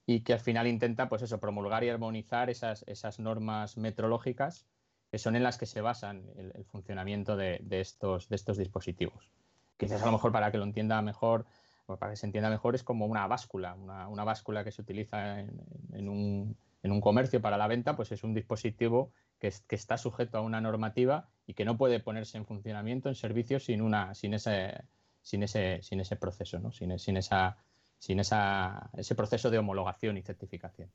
[0.06, 4.66] y que al final intenta, pues eso, promulgar y armonizar esas, esas normas metrológicas
[5.10, 8.56] que son en las que se basan el, el funcionamiento de, de estos, de estos
[8.56, 9.32] dispositivos.
[9.76, 11.46] Quizás a lo mejor para que lo entienda mejor,
[11.86, 14.82] o para que se entienda mejor, es como una báscula, una, una báscula que se
[14.82, 15.60] utiliza en,
[15.92, 19.74] en un, en un comercio para la venta, pues es un dispositivo que, es- que
[19.74, 23.82] está sujeto a una normativa y que no puede ponerse en funcionamiento en servicio sin,
[23.82, 24.84] una, sin, ese,
[25.22, 26.70] sin, ese, sin ese proceso, ¿no?
[26.70, 27.56] sin, esa,
[27.98, 30.90] sin esa, ese proceso de homologación y certificación.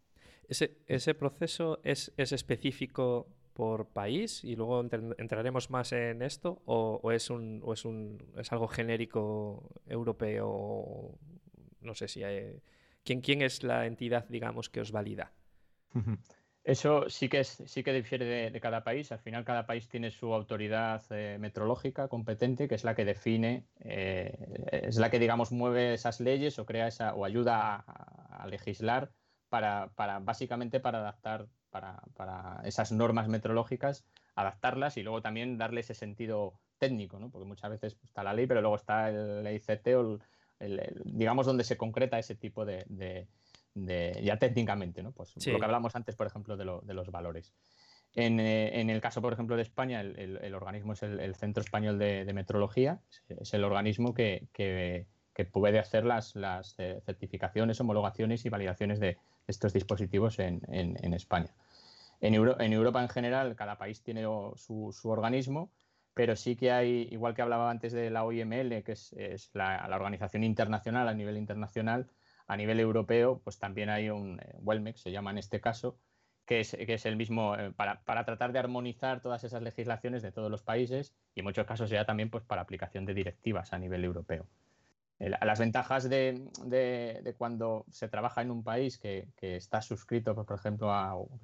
[0.48, 7.12] Ese, proceso es, es específico por país y luego entr- entraremos más en esto o,
[7.12, 11.18] es un o es un es algo genérico europeo
[11.82, 12.62] no sé si hay,
[13.04, 15.34] ¿quién, quién es la entidad digamos que os valida
[16.64, 19.12] Eso sí que, es, sí que difiere de, cada país.
[19.12, 23.66] Al final, cada país tiene su autoridad eh, metrológica competente, que es la que define,
[23.80, 24.38] eh,
[24.72, 29.12] es la que, digamos, mueve esas leyes o crea esa, o ayuda a, legislar
[29.50, 29.90] para,
[30.22, 37.20] básicamente para adaptar para, esas normas metrológicas, adaptarlas y luego también darle ese sentido técnico,
[37.20, 37.30] ¿no?
[37.30, 40.20] Porque muchas veces pues, está la ley, pero luego está el ICT o
[41.06, 43.28] digamos donde se concreta ese tipo de, de-
[43.74, 45.12] de- ya técnicamente, ¿no?
[45.12, 45.52] Pues Sí.
[45.52, 47.54] lo que hablamos antes, por ejemplo, de, lo- de los valores.
[48.16, 51.20] En, eh, en el caso, por ejemplo, de España, el, el- el organismo es el,
[51.20, 56.04] el Centro Español de, de Metrología, es, es el organismo que, que- que puede hacer
[56.06, 61.54] las, las eh, certificaciones, homologaciones y validaciones de estos dispositivos en, en- en España.
[62.20, 65.72] En, Euro- en Europa en general, cada país tiene su, su organismo,
[66.14, 69.88] pero sí que hay, igual que hablaba antes de la OIML, que es, es la,
[69.88, 72.08] la organización internacional a nivel internacional,
[72.50, 76.00] a nivel europeo, pues también hay un eh, WELMEC, se llama en este caso,
[76.46, 80.24] que es, que es el mismo eh, para, para tratar de armonizar todas esas legislaciones
[80.24, 83.74] de todos los países y en muchos casos ya también pues, para aplicación de directivas
[83.74, 84.50] a nivel europeo.
[85.20, 90.48] Las ventajas de, de- cuando se trabaja en un país que, que está suscrito, pues,
[90.48, 90.90] por ejemplo,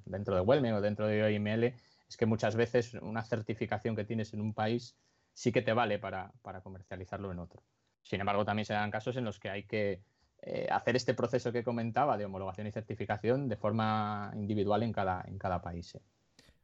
[0.06, 1.74] dentro de WELME o dentro de OIML,
[2.08, 4.98] es que muchas veces una certificación que tienes en un país
[5.34, 7.64] sí que te vale para, para comercializarlo en otro.
[8.02, 10.04] Sin embargo, también se dan casos en los que hay que
[10.46, 15.22] eh, hacer este proceso que comentaba de homologación y certificación de forma individual en cada,
[15.28, 15.94] en cada país.
[15.96, 16.00] ¿eh?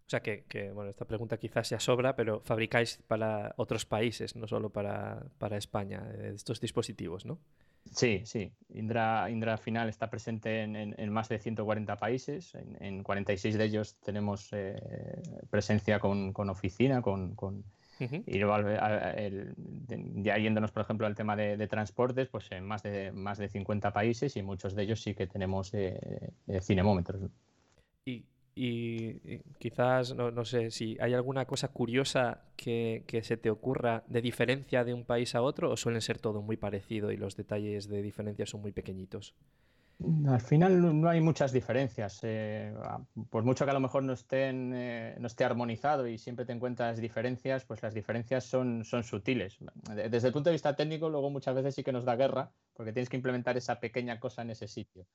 [0.06, 4.36] o sea que, que, bueno esta pregunta quizás ya sobra pero fabricáis para otros países
[4.36, 7.38] no solo para, para España eh, estos dispositivos no
[7.90, 8.52] Sí, sí.
[8.74, 12.54] Indra, Indra Final está presente en, en- en más de 140 países.
[12.54, 14.76] En, en 46 de ellos tenemos eh,
[15.50, 17.64] presencia con, con oficina, con, con-
[18.26, 19.54] Y luego al- el-
[20.22, 23.48] ya yéndonos, por ejemplo, al tema de, de transportes, pues en más de, más de
[23.48, 27.22] 50 países y muchos de ellos sí que tenemos eh, eh, cinemómetros.
[28.04, 28.24] Y,
[28.54, 33.50] y- y quizás, no, no sé, si hay alguna cosa curiosa que, que se te
[33.50, 37.16] ocurra de diferencia de un país a otro o suelen ser todo muy parecido y
[37.16, 39.34] los detalles de diferencia son muy pequeñitos.
[40.28, 42.20] Al final no- hay muchas diferencias.
[42.22, 46.18] eh, a- por mucho que a lo mejor no, estén, eh, no esté armonizado y
[46.18, 49.58] siempre te encuentras diferencias, pues las diferencias son, son sutiles.
[49.94, 52.52] De- Desde el punto de vista técnico, luego muchas veces sí que nos da guerra,
[52.72, 55.06] porque tienes que implementar esa pequeña cosa en ese sitio.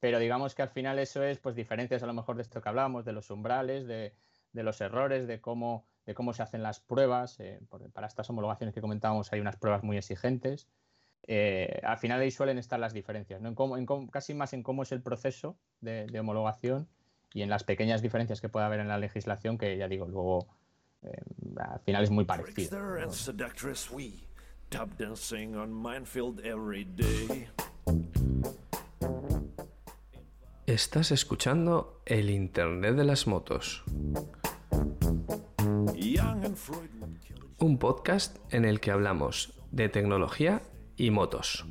[0.00, 2.68] Pero digamos que al final eso es pues diferencias a lo mejor de esto que
[2.68, 4.14] hablábamos, de los umbrales, de,
[4.52, 7.40] de los errores, de cómo, de cómo se hacen las pruebas.
[7.40, 7.60] eh,
[7.92, 10.68] para estas homologaciones que comentábamos hay unas pruebas muy exigentes.
[11.26, 13.48] Eh, al final ahí suelen estar las diferencias, ¿no?
[13.48, 16.86] En cómo- en cómo- casi más en cómo es el proceso de, de homologación
[17.32, 20.46] y en las pequeñas diferencias que puede haber en la legislación, que ya digo, luego
[21.02, 21.16] eh,
[21.58, 22.68] al final es muy parecido.
[30.66, 33.84] Estás escuchando el Internet de las motos,
[37.58, 40.62] un podcast en el que hablamos de tecnología
[40.96, 41.64] y motos.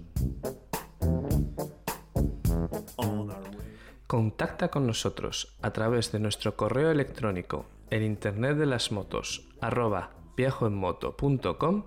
[4.07, 10.11] Contacta con nosotros a través de nuestro correo electrónico el internet de las motos arroba
[10.35, 11.85] viajoenmoto.com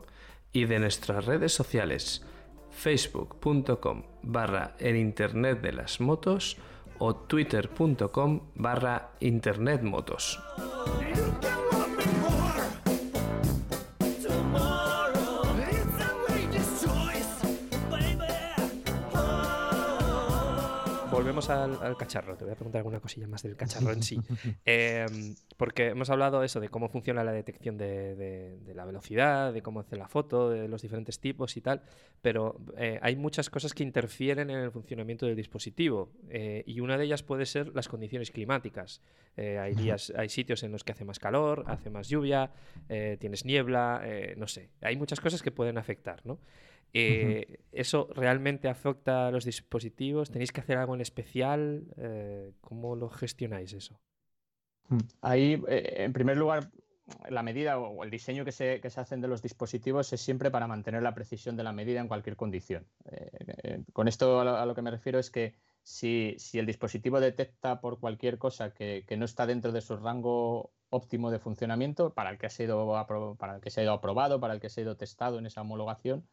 [0.53, 2.25] y de nuestras redes sociales
[2.71, 6.57] facebook.com barra el internet de las motos
[6.99, 10.41] o twitter.com barra internetmotos.
[21.37, 22.37] Volvemos al, al cacharro.
[22.37, 24.19] Te voy a preguntar alguna cosilla más del cacharro en sí.
[24.65, 29.53] Em, porque hemos hablado eso de cómo funciona la detección de, de- de la velocidad,
[29.53, 31.83] de cómo hace la foto, de los diferentes tipos y tal.
[32.23, 36.11] Pero eh, hay muchas cosas que interfieren en el funcionamiento del dispositivo.
[36.31, 39.01] eh, y una de ellas puede ser las condiciones climáticas.
[39.37, 42.51] Eh, hay días, hay sitios en los que hace más calor, hace más lluvia,
[42.89, 44.71] eh, tienes niebla, eh, no sé.
[44.81, 46.39] Hay muchas cosas que pueden afectar, ¿no?
[46.99, 50.31] Eh, ¿Eso realmente afecta a los dispositivos?
[50.31, 51.85] ¿Tenéis que hacer algo en especial?
[51.97, 54.01] Eh, ¿Cómo lo gestionáis eso?
[55.21, 56.71] Ahí, eh, en primer lugar,
[57.29, 60.51] la medida o el diseño que se, que se hacen de los dispositivos es siempre
[60.51, 62.87] para mantener la precisión de la medida en cualquier condición.
[63.11, 63.31] Eh,
[63.63, 66.67] eh, con esto a lo, a lo que me refiero es que si, si el
[66.67, 71.39] dispositivo detecta por cualquier cosa que, que no está dentro de su rango óptimo de
[71.39, 73.07] funcionamiento, para el que ha sido,
[73.39, 75.47] para el que se ha ido aprobado, para el que se ha ido testado en
[75.47, 76.27] esa homologación,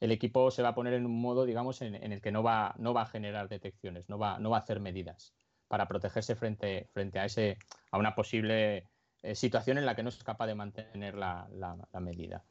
[0.00, 2.74] el equipo se va a poner en un modo, digamos, en, el que no va,
[2.78, 5.34] no va a generar detecciones, no va, no va a hacer medidas
[5.68, 7.58] para protegerse frente, frente a, ese,
[7.90, 8.90] a una posible
[9.22, 12.46] eh, situación en la que no es capaz de mantener la, la- la medida.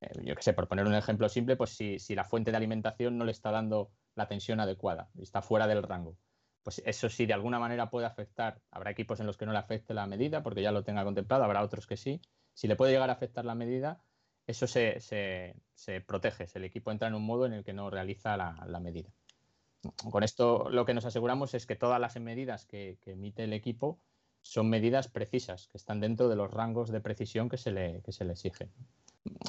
[0.00, 2.56] Eh, yo que sé, por poner un ejemplo simple, pues si, si la fuente de
[2.56, 6.18] alimentación no le está dando la tensión adecuada y está fuera del rango,
[6.62, 8.62] pues eso sí de alguna manera puede afectar.
[8.70, 11.44] Habrá equipos en los que no le afecte la medida porque ya lo tenga contemplado,
[11.44, 12.20] habrá otros que sí.
[12.54, 14.05] Si le puede llegar a afectar la medida,
[14.46, 16.46] eso se, se- se protege.
[16.54, 19.10] El equipo entra en un modo en el que no realiza la, la medida.
[20.10, 23.52] Con esto lo que nos aseguramos es que todas las medidas que, que emite el
[23.52, 23.98] equipo
[24.42, 28.12] son medidas precisas, que están dentro de los rangos de precisión que se le, que
[28.12, 28.70] se le exigen.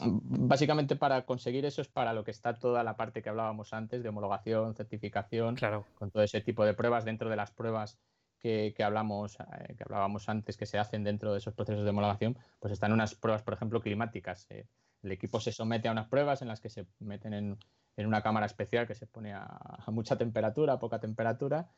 [0.01, 4.01] Básicamente para conseguir eso es para lo que está toda la parte que hablábamos antes
[4.01, 5.85] de homologación, certificación, Claro.
[5.95, 7.97] con todo ese tipo de pruebas dentro de las pruebas
[8.39, 11.89] que, que hablamos, eh, que hablábamos antes que se hacen dentro de esos procesos de
[11.89, 14.47] homologación, pues están unas pruebas, por ejemplo, climáticas.
[14.49, 14.65] eh.
[15.03, 17.57] El equipo se somete a unas pruebas en las que se meten en,
[17.95, 21.69] en una cámara especial que se pone a, a mucha temperatura, a poca temperatura,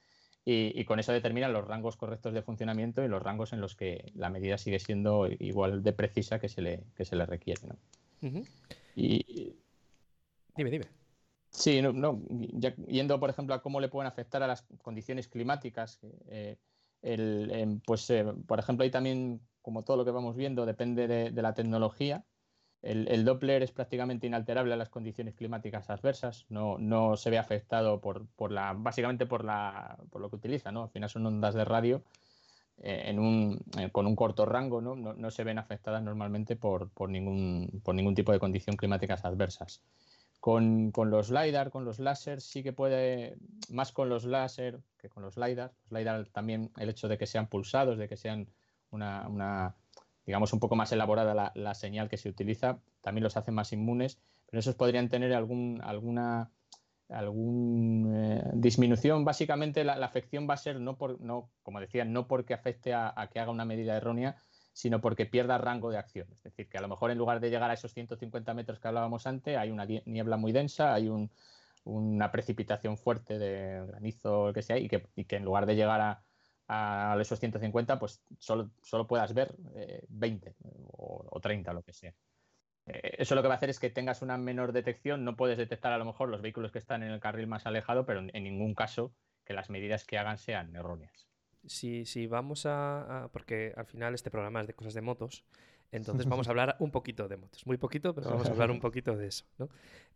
[0.46, 3.76] y, y con eso determinan los rangos correctos de funcionamiento y los rangos en los
[3.76, 7.68] que la medida sigue siendo igual de precisa que se le, que se le requiere.
[7.68, 7.76] ¿no?
[8.96, 9.56] Y,
[10.56, 10.86] Dime, dime.
[11.52, 15.28] Sí, no, no, ya yendo, por ejemplo, a cómo le pueden afectar a las condiciones
[15.28, 16.58] climáticas, eh,
[17.02, 21.08] el, em, pues, eh, por ejemplo, ahí también, como todo lo que vamos viendo, depende
[21.08, 22.26] de, de la tecnología.
[22.82, 27.38] El, el Doppler es prácticamente inalterable a las condiciones climáticas adversas, no, no se ve
[27.38, 30.84] afectado por, por la, básicamente por, la, por lo que utiliza, ¿no?
[30.84, 32.04] Al final son ondas de radio
[32.82, 34.96] eh, en un, eh, con un corto rango, ¿no?
[34.96, 39.82] No, se ven afectadas normalmente por, por, ningún, por ningún tipo de condición climáticas adversas.
[40.40, 43.36] Con, con los LiDAR, con los láser, sí que puede,
[43.70, 45.74] más con los láser que con los LiDAR.
[45.90, 48.48] Los LiDAR también el hecho de que sean pulsados, de que sean
[48.92, 49.76] una, una
[50.30, 54.20] digamos, un poco más elaborada la, señal que se utiliza, también los hace más inmunes,
[54.46, 56.52] pero esos podrían tener algún, alguna
[57.10, 59.26] eh, disminución.
[59.26, 63.28] Básicamente la, afección va a ser, no, por, no como decía, no porque afecte a,
[63.34, 64.36] que haga una medida errónea,
[64.72, 66.28] sino porque pierda rango de acción.
[66.32, 68.88] Es decir, que a lo mejor en lugar de llegar a esos 150 metros que
[68.88, 71.32] hablábamos antes, hay una niebla muy densa, hay un-
[71.86, 75.76] una precipitación fuerte de granizo, lo que sea, y que, y que en lugar de
[75.76, 76.24] llegar a,
[76.70, 80.56] a esos 150, pues solo, solo puedas ver eh, 20
[80.92, 82.14] o, o 30, lo que sea.
[82.86, 85.58] Eh, Eso lo que va a hacer es que tengas una menor detección, no puedes
[85.58, 88.44] detectar a lo mejor los vehículos que están en el carril más alejado, pero en,
[88.44, 89.12] ningún caso
[89.44, 91.28] que las medidas que hagan sean erróneas.
[91.66, 95.44] Si, si vamos a- Porque al final este programa es de cosas de motos.
[95.92, 97.66] Entonces vamos a hablar un poquito de motos.
[97.66, 99.46] Muy poquito, pero vamos a hablar un poquito de eso.
[99.58, 99.70] ¿no?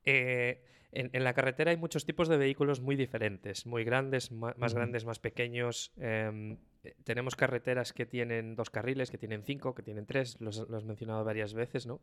[0.05, 0.61] Eh,
[0.91, 3.65] en, en la carretera hay muchos tipos de vehículos muy diferentes.
[3.65, 5.91] Muy grandes, más grandes, más pequeños.
[5.97, 10.69] em, eh, tenemos carreteras que tienen dos carriles, que tienen cinco, que tienen tres, los,
[10.69, 11.99] lo has mencionado varias veces, ¿no?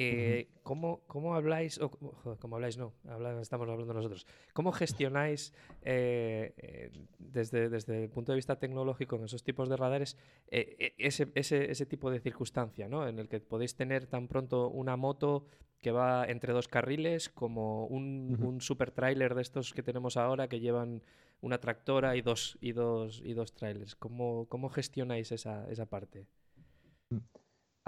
[0.00, 5.52] Eh, ¿cómo, cómo habláis, o, joder, cómo habláis, no, habla- estamos hablando nosotros, cómo gestionáis
[5.82, 10.16] eh, eh, desde, desde el punto de vista tecnológico en esos tipos de radares
[10.50, 13.08] eh, ese, ese, ese tipo de circunstancia, ¿no?
[13.08, 15.46] En el que podéis tener tan pronto una moto
[15.80, 20.48] que va entre dos carriles como un, un super tráiler de estos que tenemos ahora
[20.48, 21.02] que llevan
[21.40, 23.94] una tractora y dos, y dos, y dos trailers.
[23.96, 26.26] ¿Cómo, cómo gestionáis esa, esa parte?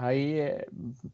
[0.03, 0.65] Ahí, eh,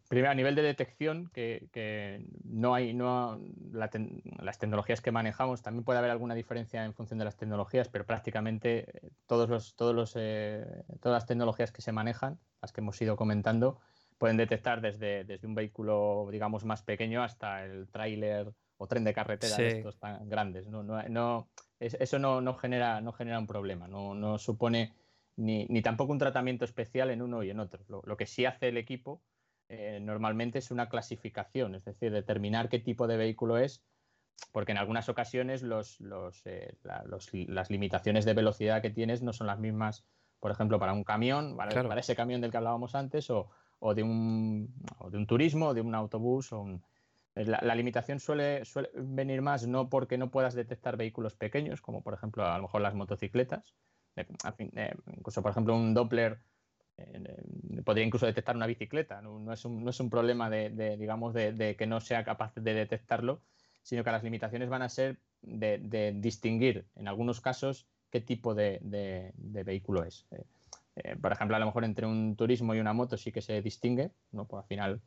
[0.07, 3.37] primero a nivel de detección, que, que no hay, no,
[3.73, 7.35] la ten- las tecnologías que manejamos, también puede haber alguna diferencia en función de las
[7.35, 10.65] tecnologías, pero prácticamente eh, todos los, todos los, eh,
[11.01, 13.77] todas las tecnologías que se manejan, las que hemos ido comentando,
[14.17, 19.13] pueden detectar desde, desde un vehículo, digamos, más pequeño hasta el tráiler o tren de
[19.13, 20.65] carretera de estos tan grandes.
[20.67, 21.49] No, no, no-
[21.81, 24.93] es- eso no, no genera, no genera un problema, no, no supone
[25.37, 27.83] ni, ni tampoco un tratamiento especial en uno y en otro.
[27.87, 29.21] Lo, lo que sí hace el equipo
[29.69, 33.83] eh, normalmente es una clasificación, es decir, determinar qué tipo de vehículo es,
[34.51, 39.21] porque en algunas ocasiones los, los, eh, la- los- las limitaciones de velocidad que tienes
[39.21, 40.05] no son las mismas,
[40.39, 41.89] por ejemplo, para un camión, para, Claro.
[41.89, 45.67] para ese camión del que hablábamos antes, o, o de, un, o de un turismo,
[45.69, 46.53] o de un autobús.
[46.53, 46.83] O un-
[47.35, 52.01] la, la limitación suele, suele venir más no porque no puedas detectar vehículos pequeños, como
[52.01, 53.75] por ejemplo a lo mejor las motocicletas,
[55.15, 56.39] incluso por ejemplo un Doppler
[56.97, 57.43] eh,
[57.83, 59.21] podría incluso detectar una bicicleta.
[59.21, 62.73] No, es, un, no es un problema de, digamos, de, que no sea capaz de
[62.73, 63.41] detectarlo,
[63.83, 69.31] sino que las limitaciones van a ser de, distinguir, en algunos casos, qué tipo de
[69.35, 70.25] vehículo es.
[70.31, 70.43] Eh,
[71.03, 73.61] eh, por ejemplo, a lo mejor entre un turismo y una moto sí que se
[73.61, 74.45] distingue, ¿no?
[74.45, 75.01] Pues al final,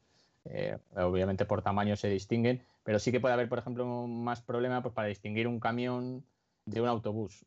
[0.44, 4.82] eh, obviamente por tamaño se distinguen, pero sí que puede haber, por ejemplo, más problema
[4.82, 6.24] pues, para distinguir un camión
[6.66, 7.44] de un autobús.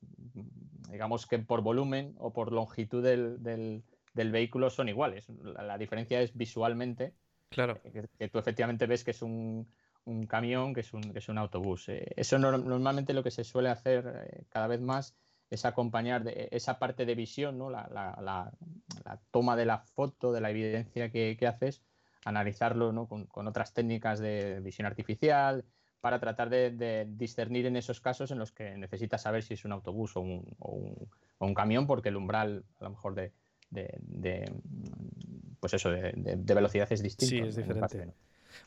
[0.89, 3.83] Digamos que por volumen o por longitud del, del-
[4.13, 5.27] del vehículo son iguales.
[5.29, 7.13] La, la diferencia es visualmente,
[7.49, 7.81] Claro.
[7.81, 9.67] que, que tú efectivamente ves que es un,
[10.05, 11.89] un camión, que es un, que es un autobús.
[11.89, 15.15] Eh, eso no- normalmente lo que se suele hacer eh, cada vez más
[15.49, 17.69] es acompañar de esa parte de visión, ¿no?
[17.69, 18.51] la, la- la-
[19.05, 21.83] la toma de la foto, de la evidencia que, que haces,
[22.25, 23.07] analizarlo ¿no?
[23.07, 25.65] con, con otras técnicas de visión artificial
[26.03, 29.63] para tratar de, de discernir en esos casos en los que necesitas saber si es
[29.63, 31.07] un autobús o un, o un-
[31.39, 33.31] o un camión, porque el umbral a lo mejor de,
[33.71, 34.53] de- de,
[35.61, 36.11] pues eso, de,
[36.53, 37.35] velocidad es distinto.
[37.35, 37.97] Sí, es diferente.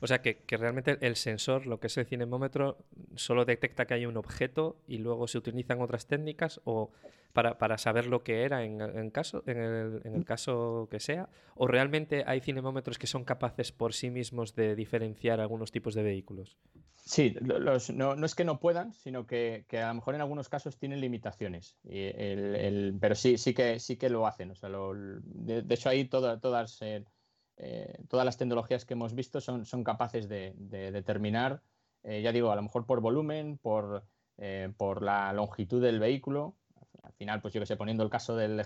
[0.01, 2.79] O sea que, que realmente el sensor, lo que es el cinemómetro,
[3.15, 6.91] solo detecta que hay un objeto y luego se utilizan otras técnicas o
[7.33, 11.29] para, para saber lo que era en, caso, en, el, en el caso que sea,
[11.55, 16.03] o realmente hay cinemómetros que son capaces por sí mismos de diferenciar algunos tipos de
[16.03, 16.57] vehículos.
[16.95, 20.49] Sí, no, no es que no puedan, sino que, que a lo mejor en algunos
[20.49, 21.77] casos tienen limitaciones.
[21.85, 24.51] El- el- pero sí, sí que sí que lo hacen.
[24.51, 27.05] O sea, de, de hecho, ahí toda- todas, eh,
[27.59, 31.63] eh, todas las tecnologías que hemos visto son, capaces de, de determinar,
[32.03, 34.05] eh, ya digo, a lo mejor por volumen, por,
[34.37, 36.57] eh, por la longitud del vehículo.
[37.03, 38.63] Al final, pues yo que sé, poniendo el caso del,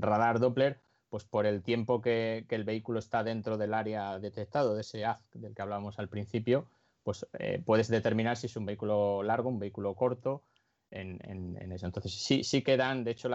[0.00, 4.82] radar Doppler, pues por el tiempo que, el vehículo está dentro del área detectado, de
[4.82, 6.68] ese haz del que hablábamos al principio,
[7.02, 7.26] pues
[7.66, 10.44] puedes determinar si es un vehículo largo, un vehículo corto,
[10.90, 11.86] en, eso.
[11.86, 13.28] Entonces, sí, sí que dan, de hecho,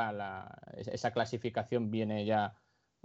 [0.76, 2.56] esa clasificación viene ya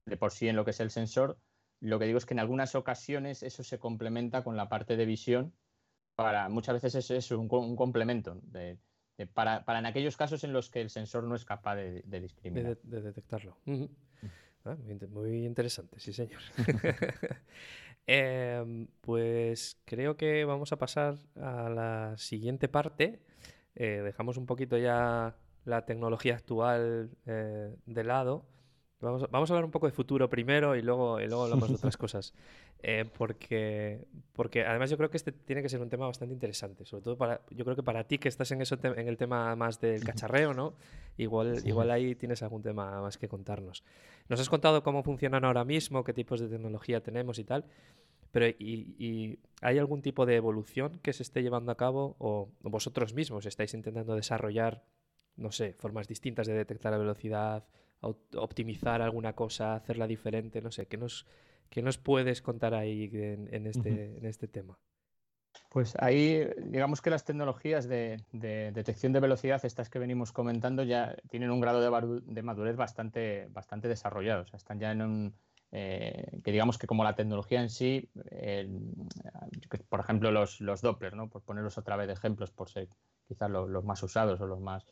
[0.06, 1.38] de por sí en lo que es el sensor.
[1.80, 5.06] Lo que digo es que en algunas ocasiones eso se complementa con la parte de
[5.06, 5.52] visión.
[6.14, 8.78] Para, muchas veces es, es un, un complemento de-
[9.16, 12.02] de- para, para en aquellos casos en los que el sensor no es capaz de,
[12.20, 12.76] discriminar.
[12.82, 13.56] de- de detectarlo.
[13.66, 13.88] Ujú.
[14.64, 14.76] Ah,
[15.10, 16.40] muy interesante, sí, señor.
[18.06, 23.20] Em, pues creo que vamos a pasar a la siguiente parte.
[23.74, 28.44] Eh, dejamos un poquito ya la tecnología actual eh, de lado.
[29.02, 31.68] Vamos a, vamos a hablar un poco de futuro primero y luego, y luego hablamos
[31.68, 32.32] de otras cosas.
[32.84, 36.84] Eh, porque, porque además yo creo que este tiene que ser un tema bastante interesante,
[36.84, 39.54] sobre todo para, yo creo que para ti que estás en, eso, en el tema
[39.56, 40.74] más del cacharreo, ¿no?
[41.16, 41.68] Igual, Sí.
[41.68, 43.84] igual ahí tienes algún tema más que contarnos.
[44.28, 47.64] Nos has contado cómo funcionan ahora mismo, qué tipos de tecnología tenemos y tal,
[48.30, 52.48] pero ¿y, y hay algún tipo de evolución que se esté llevando a cabo o
[52.62, 54.82] vosotros mismos estáis intentando desarrollar,
[55.36, 57.64] no sé, formas distintas de detectar la velocidad,
[58.02, 61.26] optimizar alguna cosa, hacerla diferente, no sé, ¿qué nos,
[61.70, 64.78] qué nos puedes contar ahí en, en este, en este tema?
[65.70, 70.82] Pues ahí, digamos que las tecnologías de, de detección de velocidad, estas que venimos comentando,
[70.82, 74.42] ya tienen un grado de, madurez bastante, bastante desarrollado.
[74.42, 75.34] O sea, están ya en un.
[75.70, 78.68] eh, que digamos que como la tecnología en sí, eh,
[79.88, 81.28] por ejemplo, los, los Doppler, ¿no?
[81.30, 82.88] Por ponerlos otra vez de ejemplos, por ser
[83.26, 84.84] quizás lo- los más usados o los más.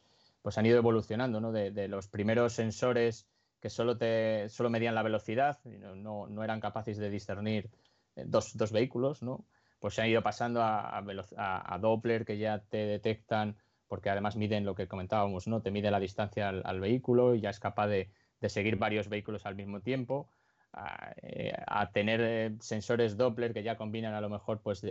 [0.43, 1.53] Pues han ido evolucionando, ¿no?
[1.53, 3.28] De, los primeros sensores
[3.61, 7.70] que solo, te, solo medían la velocidad, no, no, no eran capaces de discernir
[8.16, 9.47] eh, dos, dos vehículos, ¿no?
[9.78, 14.36] Pues se han ido pasando a, a- a Doppler, que ya te detectan, porque además
[14.36, 15.62] miden lo que comentábamos, ¿no?
[15.62, 18.11] Te mide la distancia al, al vehículo y ya es capaz de,
[18.41, 20.30] de seguir varios vehículos al mismo tiempo.
[20.72, 24.84] A, eh, a tener eh, sensores Doppler que ya combinan a lo mejor pues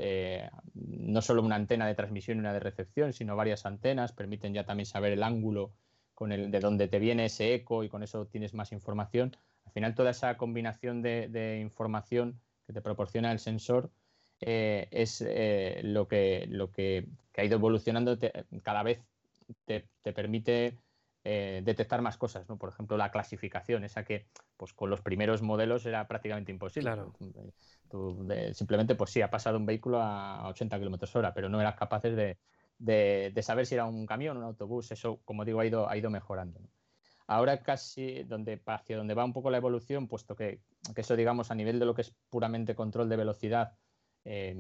[0.74, 4.66] no solo una antena de transmisión y una de recepción, sino varias antenas, permiten ya
[4.66, 5.72] también saber el ángulo
[6.14, 9.38] con el de dónde te viene ese eco y con eso tienes más información.
[9.66, 13.90] Al final toda esa combinación de, información que te proporciona el sensor
[14.42, 15.24] eh, es
[15.84, 17.08] lo, que, lo que,
[17.38, 18.18] ha ido evolucionando
[18.64, 19.00] cada vez
[19.66, 20.78] te, te permite
[21.32, 22.58] eh, detectar más cosas, ¿no?
[22.58, 24.26] Por ejemplo, la clasificación, esa que
[24.58, 26.90] pues con los primeros modelos era prácticamente imposible.
[26.90, 27.14] Claro.
[27.22, 27.52] Eh,
[27.88, 31.62] tú, de- simplemente, pues sí, ha pasado un vehículo a 80 kilómetros hora, pero no
[31.62, 32.40] eras capaces de,
[32.80, 34.92] de- de saber si era un camión o un autobús.
[34.92, 36.62] Eso, como digo, ha ido, ha ido mejorando.
[36.62, 36.70] ¿no?
[37.28, 40.62] Ahora casi donde, hacia donde va un poco la evolución, puesto que,
[40.96, 43.78] que eso, digamos, a nivel de lo que es puramente control de velocidad,
[44.26, 44.56] eh,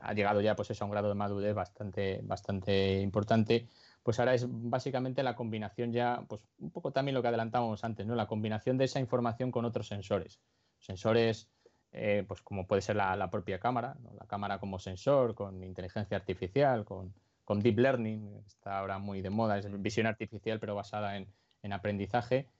[0.00, 3.68] ha llegado ya pues eso, a un grado de madurez bastante, bastante importante,
[4.04, 8.06] pues ahora es básicamente la combinación ya, pues un poco también lo que adelantábamos antes,
[8.06, 8.14] ¿no?
[8.14, 10.40] La combinación de esa información con otros sensores.
[10.78, 11.48] Sensores,
[11.90, 16.84] eh, pues como puede ser la, propia cámara, la cámara como sensor, con inteligencia artificial,
[16.84, 17.14] con,
[17.46, 21.26] con deep learning, está ahora muy de moda, es visión artificial pero basada en,
[21.62, 22.50] en aprendizaje.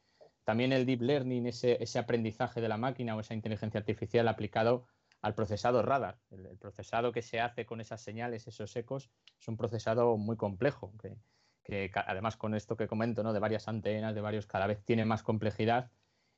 [0.45, 4.86] También el deep learning, ese, ese aprendizaje de la máquina o esa inteligencia artificial aplicado
[5.24, 6.18] al procesado radar.
[6.30, 10.92] El, procesado que se hace con esas señales, esos ecos, es un procesado muy complejo,
[11.65, 13.33] que además con esto que comento, ¿no?
[13.33, 15.91] de varias antenas, de varios, cada vez tiene más complejidad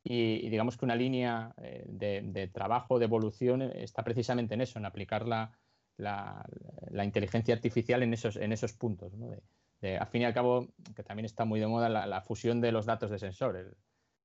[0.03, 4.55] y, y digamos que una línea eh, de, de trabajo, de evolución, eh, está precisamente
[4.55, 5.51] en eso, en aplicar la,
[5.97, 6.47] la-
[6.91, 9.12] la inteligencia artificial en esos, en esos puntos.
[9.14, 9.29] ¿no?
[9.31, 9.43] De,
[9.81, 12.61] de, al fin y al cabo, que también está muy de moda la, la fusión
[12.61, 13.77] de los datos de sensor, el-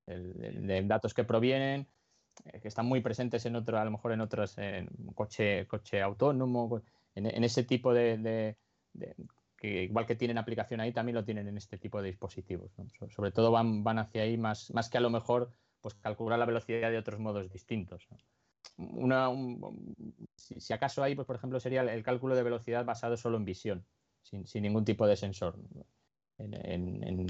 [0.06, 1.88] el- el- de datos que provienen,
[2.44, 6.00] eh, que están muy presentes en otro, a lo mejor en otros, en coche, coche
[6.00, 6.80] autónomo,
[7.16, 8.56] en, en ese tipo de- de-
[9.62, 12.72] que igual que tienen aplicación ahí, también lo tienen en este tipo de dispositivos.
[12.78, 12.88] ¿no?
[12.98, 16.36] So- sobre todo van, van hacia ahí más, más que a lo mejor pues calcular
[16.38, 18.08] la velocidad de otros modos distintos.
[18.10, 18.18] ¿no?
[18.78, 19.94] Una, un-
[20.34, 23.36] si, si acaso ahí, pues por ejemplo, sería el, el cálculo de velocidad basado solo
[23.36, 23.84] en visión,
[24.22, 25.56] sin, sin ningún tipo de sensor.
[25.74, 25.86] ¿no?
[26.38, 27.26] En- en- en-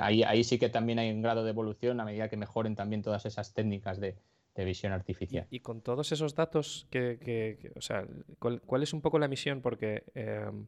[0.00, 3.02] ahí, ahí sí que también hay un grado de evolución a medida que mejoren también
[3.02, 4.16] todas esas técnicas de,
[4.54, 5.46] de visión artificial.
[5.50, 8.06] Y con todos esos datos, que, que- que- o sea,
[8.38, 9.60] ¿cuál, cuál es un poco la misión?
[9.60, 10.66] Porque em,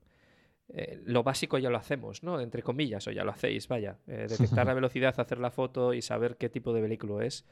[0.68, 2.40] eh, lo básico ya lo hacemos, ¿no?
[2.40, 3.98] Entre comillas, o ya lo hacéis, vaya.
[4.06, 7.44] eh, detectar la velocidad, hacer la foto y saber qué tipo de vehículo es.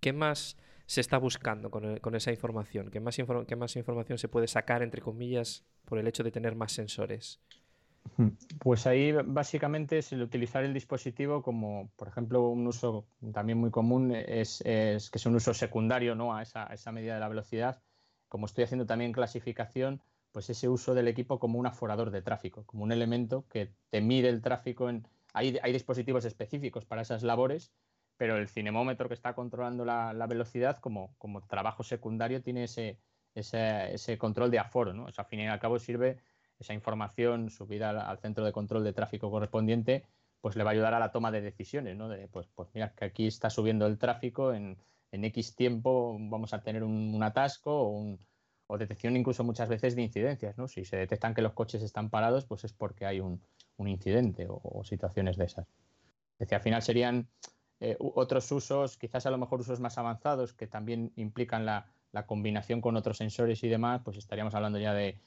[0.00, 0.56] ¿Qué más
[0.86, 2.90] se está buscando con, el- con esa información?
[2.90, 6.30] ¿Qué más, infor- qué más información se puede sacar, entre comillas, por el hecho de
[6.30, 7.40] tener más sensores?
[8.60, 13.70] Pues ahí básicamente es el utilizar el dispositivo como, por ejemplo, un uso también muy
[13.70, 16.34] común es, es que es un uso secundario ¿no?
[16.34, 17.82] a, esa, a esa medida de la velocidad.
[18.28, 20.00] Como estoy haciendo también clasificación,
[20.32, 24.00] pues ese uso del equipo como un aforador de tráfico, como un elemento que te
[24.00, 24.90] mide el tráfico.
[25.32, 27.72] Hay, hay dispositivos específicos para esas labores,
[28.16, 32.98] pero el cinemómetro que está controlando la, velocidad como, como trabajo secundario tiene ese,
[33.34, 34.92] ese, control de aforo.
[34.92, 35.08] ¿no?
[35.08, 36.18] Eso, al fin y al cabo sirve
[36.58, 40.04] esa información subida al, centro de control de tráfico correspondiente,
[40.40, 42.08] pues le va a ayudar a la toma de decisiones, ¿no?
[42.08, 44.76] De, pues, pues mira, que aquí está subiendo el tráfico, en,
[45.12, 48.20] en X tiempo vamos a tener un atasco o, un,
[48.68, 50.68] o detección incluso muchas veces de incidencias, ¿no?
[50.68, 53.42] Si se detectan que los coches están parados, pues es porque hay un,
[53.76, 55.66] un incidente o, situaciones de esas.
[56.34, 57.28] Es decir, al final serían
[57.80, 62.26] eh, otros usos, quizás a lo mejor usos más avanzados que también implican la, la
[62.26, 65.20] combinación con otros sensores y demás, pues estaríamos hablando ya de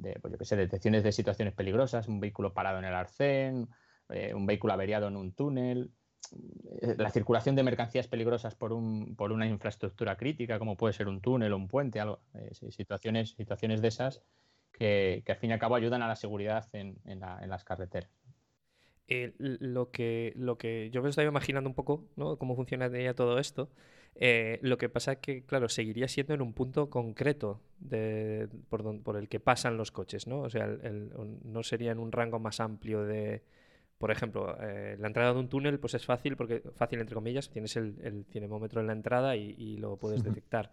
[0.00, 3.68] de, pues yo que sé, detecciones de situaciones peligrosas, un vehículo parado en el arcén,
[4.08, 5.90] eh, un vehículo averiado en un túnel,
[6.96, 11.20] la circulación de mercancías peligrosas por, un, por una infraestructura crítica, como puede ser un
[11.20, 14.22] túnel o un puente, algo, eh, situaciones, situaciones de esas
[14.72, 17.50] que, que, al fin y al cabo ayudan a la seguridad en, en, la, en
[17.50, 18.10] las carreteras.
[19.08, 22.36] Eh, lo, que, lo que yo me estaba imaginando un poco, ¿no?
[22.36, 23.68] Cómo funcionaría todo esto.
[24.14, 28.84] Eh, lo que pasa es que, claro, seguiría siendo en un punto concreto de, por,
[28.84, 30.42] don, por, el que pasan los coches, ¿no?
[30.42, 33.42] O sea, no sería en un rango más amplio de,
[34.00, 37.50] por ejemplo, eh, la entrada de un túnel, pues es fácil, porque fácil entre comillas,
[37.50, 40.72] tienes el, el cinemómetro en la entrada y, y lo puedes detectar.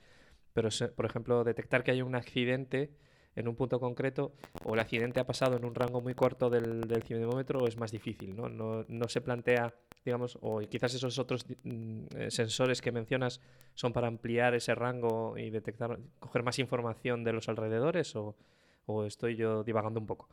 [0.54, 2.90] Pero, por ejemplo, detectar que hay un accidente
[3.36, 4.32] en un punto concreto
[4.64, 7.92] o el accidente ha pasado en un rango muy corto del, del cinemómetro es más
[7.92, 8.48] difícil, ¿no?
[8.48, 9.74] No, no se plantea
[10.06, 13.42] digamos, o quizás esos otros mm, sensores que mencionas
[13.74, 18.38] son para ampliar ese rango y detectar, coger más información de los alrededores o,
[18.86, 20.30] o estoy yo divagando un poco?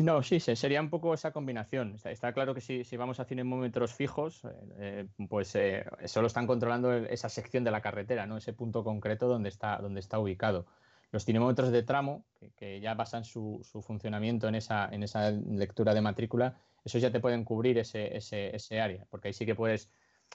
[0.00, 1.96] No, sí, se- sería un poco esa combinación.
[2.04, 6.46] Está, claro que si, si vamos a cinemómetros fijos, eh, eh, pues eh, solo están
[6.46, 8.36] controlando esa sección de la carretera, ¿no?
[8.36, 10.66] Ese punto concreto donde está, donde está ubicado.
[11.10, 12.26] Los cinemómetros de tramo,
[12.56, 17.10] que, ya basan su, su funcionamiento en esa, en esa lectura de matrícula, esos ya
[17.10, 19.90] te pueden cubrir ese, ese, ese área, porque ahí sí que puedes,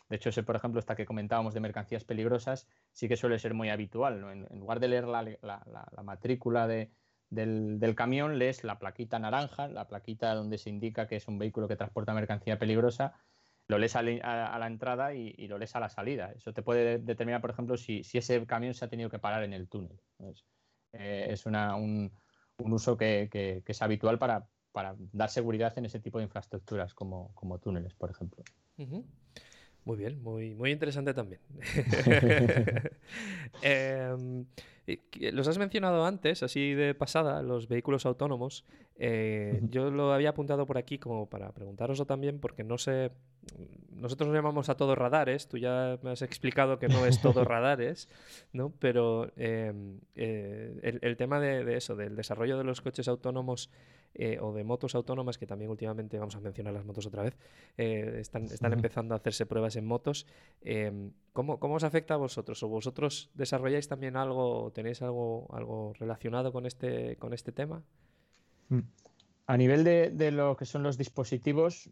[0.10, 3.54] de hecho, ese, por ejemplo, esta que comentábamos de mercancías peligrosas, sí que suele ser
[3.54, 4.24] muy habitual.
[4.52, 6.92] En, lugar de leer la- la matrícula de,
[7.30, 11.38] del, del camión, lees la plaquita naranja, la plaquita donde se indica que es un
[11.38, 13.14] vehículo que transporta mercancía peligrosa,
[13.68, 16.32] lo lees a, a- la entrada y, y lo lees a la salida.
[16.32, 19.44] Eso te puede determinar, por ejemplo, si, si ese camión se ha tenido que parar
[19.44, 20.00] en el túnel.
[20.94, 22.12] eh, es una- un,
[22.58, 26.94] un uso que, que- es habitual para, para dar seguridad en ese tipo de infraestructuras
[26.94, 28.44] como, como túneles, por ejemplo.
[29.88, 31.40] Muy bien, muy, muy interesante también.
[33.62, 34.46] Em,
[35.32, 38.66] los has mencionado antes, así de pasada, los vehículos autónomos.
[38.98, 43.12] Eh, yo lo había apuntado por aquí como para preguntaroslo también, porque no sé.
[43.96, 47.46] Nosotros nos llamamos a todos radares, tú ya me has explicado que no es todo
[47.46, 48.10] radares,
[48.52, 48.74] ¿no?
[48.80, 53.72] Pero em, eh, el, el tema de, de eso, del desarrollo de los coches autónomos
[54.14, 57.38] eh, o de motos autónomas, que también últimamente vamos a mencionar las motos otra vez,
[57.78, 60.26] eh, están, están empezando a hacerse pruebas en motos.
[60.62, 62.62] em, ¿cómo, cómo os afecta a vosotros?
[62.64, 67.84] ¿O vosotros desarrolláis también algo, o tenéis algo, algo relacionado con este, con este tema?
[69.50, 71.90] A nivel de, de lo que son los dispositivos,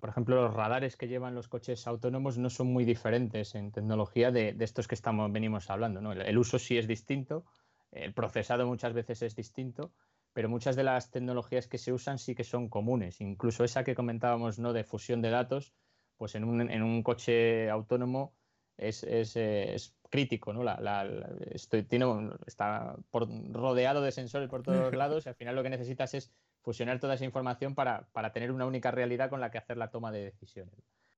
[0.00, 4.32] por ejemplo, los radares que llevan los coches autónomos no son muy diferentes en tecnología
[4.32, 6.00] de, de estos que estamos, venimos hablando.
[6.00, 6.10] ¿no?
[6.10, 7.44] El, el uso sí es distinto,
[7.92, 9.92] el procesado muchas veces es distinto,
[10.32, 13.20] pero muchas de las tecnologías que se usan sí que son comunes.
[13.20, 14.72] Incluso esa que comentábamos ¿no?
[14.72, 15.74] de fusión de datos,
[16.16, 18.34] pues en un, en un coche autónomo
[18.76, 20.62] es, es, eh, es crítico, ¿no?
[20.62, 25.28] La, la- la- estoy- tiene un- está por- rodeado de sensores por todos lados y
[25.28, 28.90] al final lo que necesitas es fusionar toda esa información para, para tener una única
[28.90, 30.74] realidad con la que hacer la toma de decisiones.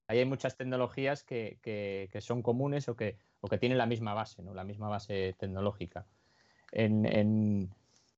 [0.08, 3.86] Ahí hay muchas tecnologías que, que- que son comunes o que, o que tienen la
[3.86, 4.54] misma base, ¿no?
[4.54, 6.06] la misma base tecnológica.
[6.72, 7.70] En, en-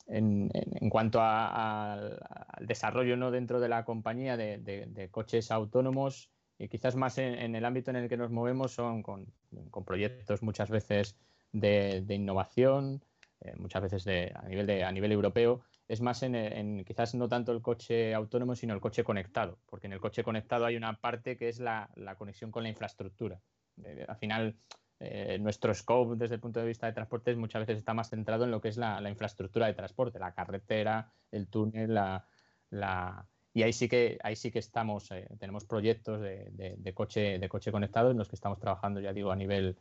[0.07, 2.21] en- en- cuanto al
[2.61, 3.31] desarrollo ¿no?
[3.31, 7.91] dentro de la compañía de, de- de coches autónomos, y quizás más en, el ámbito
[7.91, 9.27] en el que nos movemos son con,
[9.71, 11.19] con proyectos muchas veces
[11.53, 13.03] de, innovación,
[13.41, 17.15] eh, muchas veces de, a, nivel de, a nivel europeo, es más en, en quizás
[17.15, 20.77] no tanto el coche autónomo, sino el coche conectado, porque en el coche conectado hay
[20.77, 23.41] una parte que es la, la conexión con la infraestructura.
[23.85, 24.57] Eh, al final,
[25.05, 28.45] eh, nuestro scope desde el punto de vista de transportes muchas veces está más centrado
[28.45, 33.73] en lo que es la, infraestructura de transporte, la carretera, el túnel, la, y ahí
[33.73, 38.19] sí que ahí sí que estamos, eh, tenemos proyectos de, coche de coche conectado en
[38.19, 39.77] los que estamos trabajando, ya digo, a nivel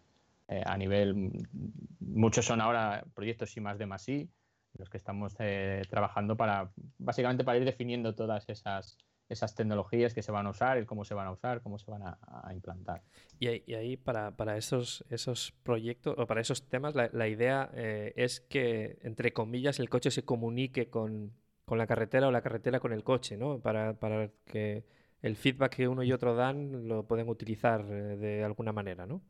[0.48, 1.32] eh, a nivel mm,
[2.00, 4.08] muchos son ahora proyectos I más de más
[4.78, 5.36] los que estamos
[5.90, 8.98] trabajando para básicamente para ir definiendo todas esas
[9.34, 11.92] esas tecnologías que se van a usar, el cómo se van a usar, cómo se
[11.92, 13.04] van a, a implantar.
[13.40, 17.28] Y ahí, y ahí para, para esos, esos proyectos o para esos temas, la, la
[17.28, 21.34] idea eh, es que, entre comillas, el coche se comunique con,
[21.66, 23.60] con la carretera o la carretera con el coche, ¿no?
[23.60, 24.86] Para, para que
[25.22, 29.22] el feedback que uno y otro dan lo pueden utilizar eh, de alguna manera, ¿no?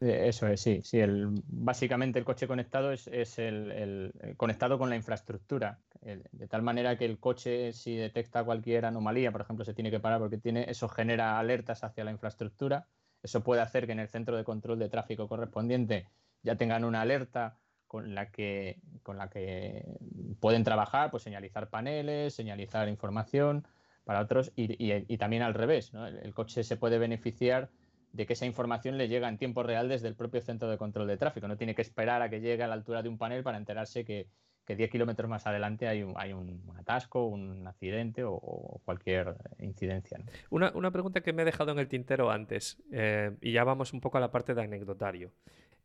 [0.00, 0.80] Eh, Eso es, sí.
[0.84, 5.78] sí el, básicamente el coche conectado es, es el, el- el conectado con la infraestructura.
[6.02, 10.00] De tal manera que el coche, si detecta cualquier anomalía, por ejemplo, se tiene que
[10.00, 12.88] parar porque tiene, eso genera alertas hacia la infraestructura.
[13.22, 16.08] Eso puede hacer que en el centro de control de tráfico correspondiente
[16.42, 19.84] ya tengan una alerta con la que, con la que
[20.40, 23.66] pueden trabajar, pues señalizar paneles, señalizar información
[24.04, 25.92] para otros y, y- y también al revés.
[25.92, 26.06] ¿no?
[26.06, 27.70] El, el coche se puede beneficiar
[28.12, 31.06] de que esa información le llega en tiempo real desde el propio centro de control
[31.08, 31.48] de tráfico.
[31.48, 34.04] No tiene que esperar a que llegue a la altura de un panel para enterarse
[34.04, 34.30] que,
[34.66, 40.18] que 10 kilómetros más adelante hay un, hay un atasco, un accidente o, cualquier incidencia.
[40.50, 43.92] Una, una pregunta que me he dejado en el tintero antes, eh, y ya vamos
[43.92, 45.30] un poco a la parte de anecdotario.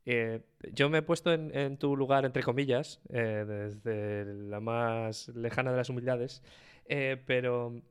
[0.05, 0.41] Eh,
[0.73, 5.77] yo me he puesto en, tu lugar, entre comillas, eh, desde la más lejana de
[5.77, 6.41] las humildades,
[7.25, 7.82] pero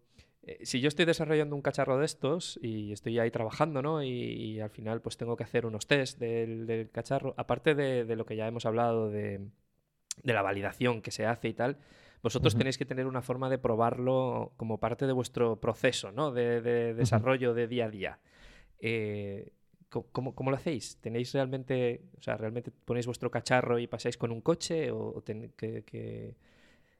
[0.63, 4.03] si yo estoy desarrollando un cacharro de estos y estoy ahí trabajando, ¿no?
[4.03, 8.37] Y, al final pues tengo que hacer unos test del, cacharro, aparte de lo que
[8.37, 9.41] ya hemos hablado de,
[10.23, 11.79] de la validación que se hace y tal,
[12.23, 16.33] vosotros tenéis que tener una forma de probarlo como parte de vuestro proceso, ¿no?
[16.33, 18.19] De, de desarrollo de día a día.
[18.81, 19.53] Eh,
[19.89, 20.97] ¿cómo, cómo lo hacéis?
[21.01, 24.91] ¿Tenéis realmente, o sea, realmente ponéis vuestro cacharro y pasáis con un coche?
[24.91, 26.35] ¿O ten- qué, qué-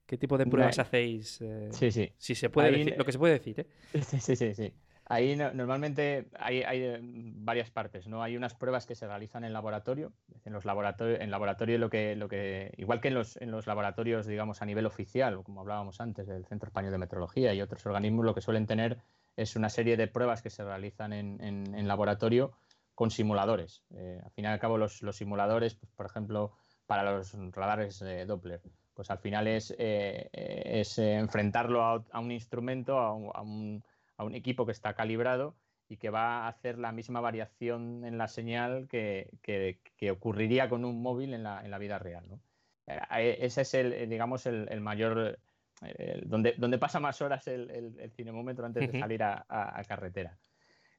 [0.07, 1.41] qué tipo de pruebas hacéis?
[1.43, 2.13] eh, Sí, sí.
[2.19, 3.67] Si se puede Ahí decir, lo que se puede decir, ¿eh?
[4.03, 4.73] Sí, sí, sí, sí.
[5.11, 8.23] Ahí no- normalmente hay, eh, varias partes, ¿no?
[8.23, 10.13] Hay unas pruebas que se realizan en laboratorio.
[10.45, 13.67] En los laboratorios, en laboratorio lo que, lo que, igual que en los, en los
[13.67, 17.85] laboratorios, digamos, a nivel oficial, como hablábamos antes del Centro Español de Metrología y otros
[17.87, 18.99] organismos, lo que suelen tener
[19.37, 22.53] es una serie de pruebas que se realizan en, laboratorio
[22.95, 23.83] con simuladores.
[23.93, 26.53] Eh, al fin y al cabo, los, simuladores, pues, por ejemplo,
[26.87, 28.63] para los radares eh, Doppler,
[28.95, 33.83] pues al final es, es eh, enfrentarlo a, a un instrumento, a un, a un-
[34.21, 35.57] a un equipo que está calibrado
[35.89, 40.69] y que va a hacer la misma variación en la señal que, que- que ocurriría
[40.69, 42.29] con un móvil en la, en la vida real.
[42.29, 42.41] ¿no?
[42.87, 45.39] Eh, Ese es el, eh, digamos, el, el mayor,
[45.83, 49.81] eh, el- donde, donde pasa más horas el, el- cinemómetro antes de salir a, a-
[49.81, 50.39] a carretera.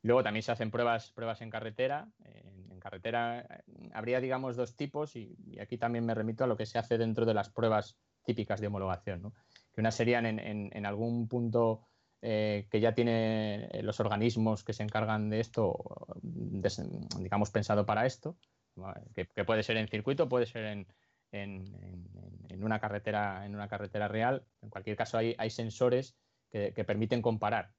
[0.02, 2.08] Luego también se hacen pruebas, pruebas en carretera.
[2.26, 6.48] En, en carretera eh, habría, digamos, dos tipos y, y aquí también me remito a
[6.48, 9.22] lo que se hace dentro de las pruebas típicas de homologación.
[9.22, 9.34] ¿no?
[9.74, 11.82] Que unas serían en, en- en algún punto
[12.22, 15.76] eh, que ya tiene eh, los organismos que se encargan de esto,
[16.22, 16.82] des-
[17.20, 18.38] digamos, pensado para esto,
[19.14, 20.88] que, que puede ser en circuito, puede ser en,
[21.32, 21.76] en-
[22.50, 24.48] en- una carretera, en una carretera real.
[24.62, 26.18] En cualquier caso, hay, hay sensores
[26.50, 27.74] que, que permiten comparar.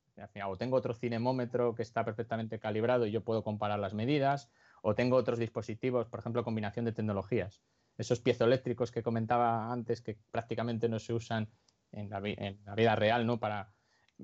[0.47, 4.51] O tengo otro cinemómetro que está perfectamente calibrado y yo puedo comparar las medidas,
[4.83, 7.63] o tengo otros dispositivos, por ejemplo, combinación de tecnologías.
[7.97, 11.51] Esos piezoeléctricos que comentaba antes que prácticamente no se usan
[11.93, 13.39] en la, en la vida real, ¿no?
[13.41, 13.75] Para,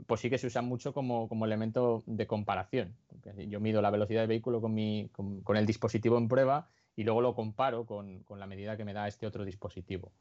[0.07, 2.97] pues sí que se usan mucho como, como elemento de comparación.
[3.49, 7.21] Yo mido la velocidad del vehículo con, mi, con, el dispositivo en prueba y luego
[7.23, 10.13] lo comparo con, con la medida que me da este otro dispositivo.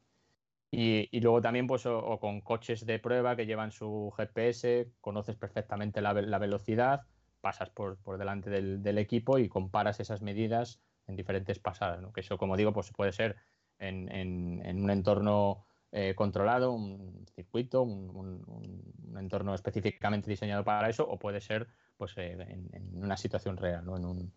[0.70, 4.92] Y, y luego también, pues, o, o con coches de prueba que llevan su GPS,
[5.00, 7.06] conoces perfectamente la, la velocidad,
[7.40, 12.04] pasas por, por delante del, del equipo y comparas esas medidas en diferentes pasadas.
[12.12, 13.36] Que eso, como digo, pues puede ser
[13.78, 18.10] en, en- en un entorno eh, controlado, un circuito, un,
[18.46, 21.66] un- entorno específicamente diseñado para eso, o puede ser
[21.96, 23.96] pues, eh, en, en una situación real, ¿no?
[23.96, 24.32] en, un-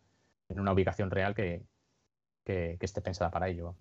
[0.49, 1.63] en una ubicación real que,
[2.45, 3.75] que- que esté pensada para ello.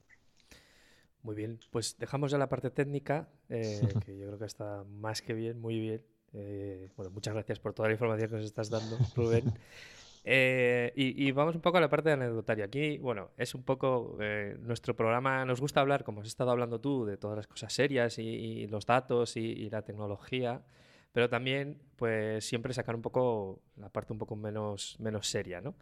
[1.23, 5.21] Muy bien, pues dejamos ya la parte técnica, eh, que yo creo que está más
[5.21, 6.03] que bien, muy bien.
[6.33, 9.53] Eh, bueno, muchas gracias por toda la información que nos estás dando, Rubén.
[10.23, 12.67] Eh, y, vamos un poco a la parte anecdotaria.
[12.67, 16.81] Aquí, bueno, es un poco eh, nuestro programa, nos gusta hablar, como has estado hablando
[16.81, 20.63] tú, de todas las cosas serias y, y los datos y, y la tecnología,
[21.13, 25.75] pero también, pues, siempre sacar un poco la parte un poco menos, menos seria, ¿no?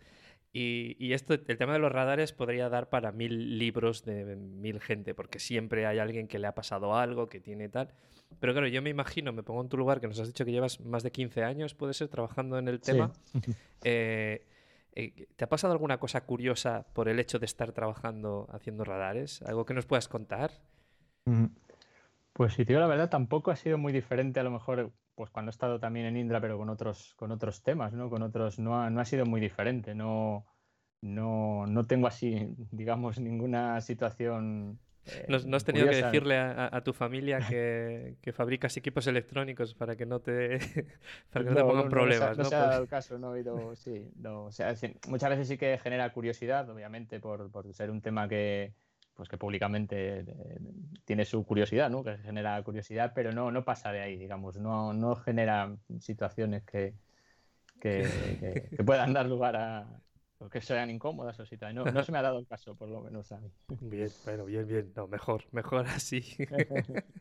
[0.52, 4.80] Y, y esto, el tema de los radares podría dar para mil libros de mil
[4.80, 7.90] gente, porque siempre hay alguien que le ha pasado algo, que tiene tal.
[8.40, 10.52] Pero claro, yo me imagino, me pongo en tu lugar, que nos has dicho que
[10.52, 12.92] llevas más de 15 años, puede ser, trabajando en el Sí.
[12.92, 13.12] tema.
[13.84, 14.44] Eh,
[14.94, 19.40] eh, ¿te ha pasado alguna cosa curiosa por el hecho de estar trabajando haciendo radares?
[19.42, 20.50] ¿Algo que nos puedas contar?
[21.26, 21.50] Ujú.
[22.32, 25.30] Pues si te digo la verdad, tampoco ha sido muy diferente a lo mejor pues
[25.30, 28.08] cuando he estado también en Indra, pero con otros, con otros temas, ¿no?
[28.08, 29.96] Con otros, no ha, no ha sido muy diferente.
[29.96, 30.46] No,
[31.02, 34.78] no, no tengo así, digamos, ninguna situación.
[35.06, 39.74] eh, ¿No, no has tenido que decirle a, tu familia que, que fabricas equipos electrónicos
[39.74, 40.58] para que no te,
[41.32, 42.38] para que no te pongan no se ha- problemas?
[42.38, 42.48] No, ¿no?
[42.50, 44.72] se ha Por- dado el caso, no he oído, sí, no, o sea,
[45.08, 48.72] muchas veces sí que genera curiosidad, obviamente, por, por ser un tema que,
[49.18, 50.24] pues que públicamente eh,
[51.04, 52.04] tiene su curiosidad, ¿no?
[52.04, 56.94] Que genera curiosidad, pero no, no pasa de ahí, digamos, no, no genera situaciones que,
[57.80, 58.04] que,
[58.40, 59.86] que- que puedan dar lugar a
[60.38, 61.84] o que sean incómodas o situaciones.
[61.84, 63.50] No, no se me ha dado el caso, por lo menos a mí.
[63.80, 64.92] Bien, bueno, bien, bien.
[64.94, 66.22] No, mejor, mejor así.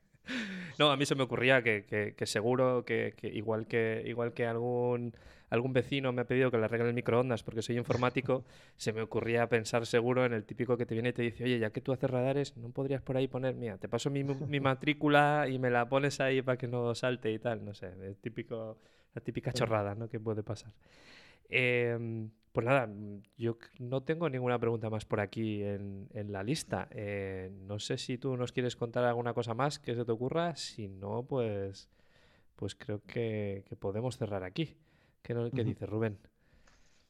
[0.78, 4.34] No, a mí se me ocurría que, que- que seguro que, que igual que igual
[4.34, 5.14] que algún
[5.50, 8.44] algún vecino me ha pedido que le arregle el microondas porque soy informático,
[8.78, 11.60] se me ocurría pensar seguro en el típico que te viene y te dice, oye,
[11.60, 14.60] ya que tú haces radares, ¿no podrías por ahí poner, mira, te paso mi, mi
[14.60, 18.18] matrícula y me la pones ahí para que no salte y tal, no sé, el
[18.18, 18.78] típico,
[19.14, 20.10] la típica chorrada, ¿no?
[20.10, 20.74] que puede pasar.
[21.50, 22.90] Em, pues nada,
[23.38, 26.88] yo no tengo ninguna pregunta más por aquí en, en la lista.
[26.92, 30.56] Eh, no sé si tú nos quieres contar alguna cosa más que se te ocurra.
[30.56, 31.88] Si no, pues,
[32.56, 34.76] pues creo que, que podemos cerrar aquí.
[35.22, 35.70] ¿Qué, no- qué Ujú.
[35.70, 36.18] dices, Rubén?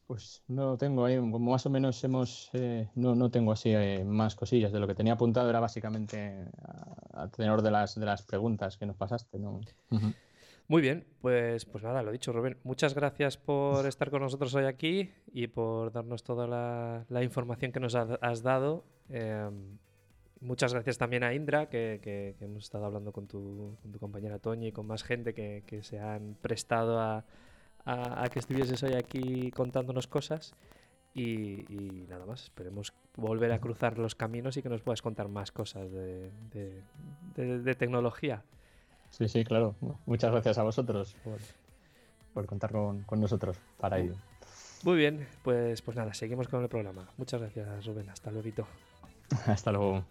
[0.06, 4.04] Pues no tengo ahí, como más o menos hemos, eh, no, no tengo así eh,
[4.04, 4.72] más cosillas.
[4.72, 8.78] De lo que tenía apuntado era básicamente a, a tenor de las, de las preguntas
[8.78, 9.60] que nos pasaste, ¿no?
[10.66, 12.56] Muy bien, pues, pues nada, lo dicho, Rubén.
[12.62, 17.70] Muchas gracias por estar con nosotros hoy aquí y por darnos toda la, la información
[17.72, 18.84] que nos ha- has dado.
[19.10, 19.76] Em,
[20.40, 23.98] muchas gracias también a Indra, que, que- que hemos estado hablando con tu, con tu
[23.98, 27.24] compañera Toñi y con más gente que, que se han prestado a,
[27.90, 30.54] a- a que estuvieses hoy aquí contándonos cosas.
[31.14, 35.28] Y, y nada más, esperemos volver a cruzar los caminos y que nos puedas contar
[35.28, 36.82] más cosas de, de-
[37.34, 38.42] de- de tecnología.
[39.10, 39.74] Sí, sí, claro.
[40.06, 41.16] Muchas gracias a vosotros.
[41.24, 41.40] por-
[42.34, 44.14] por contar con, con nosotros para ello.
[44.84, 47.08] Muy bien, pues, pues nada, seguimos con el programa.
[47.16, 48.08] Muchas gracias, Rubén.
[48.10, 48.68] Hasta luego.
[49.46, 50.04] Hasta luego.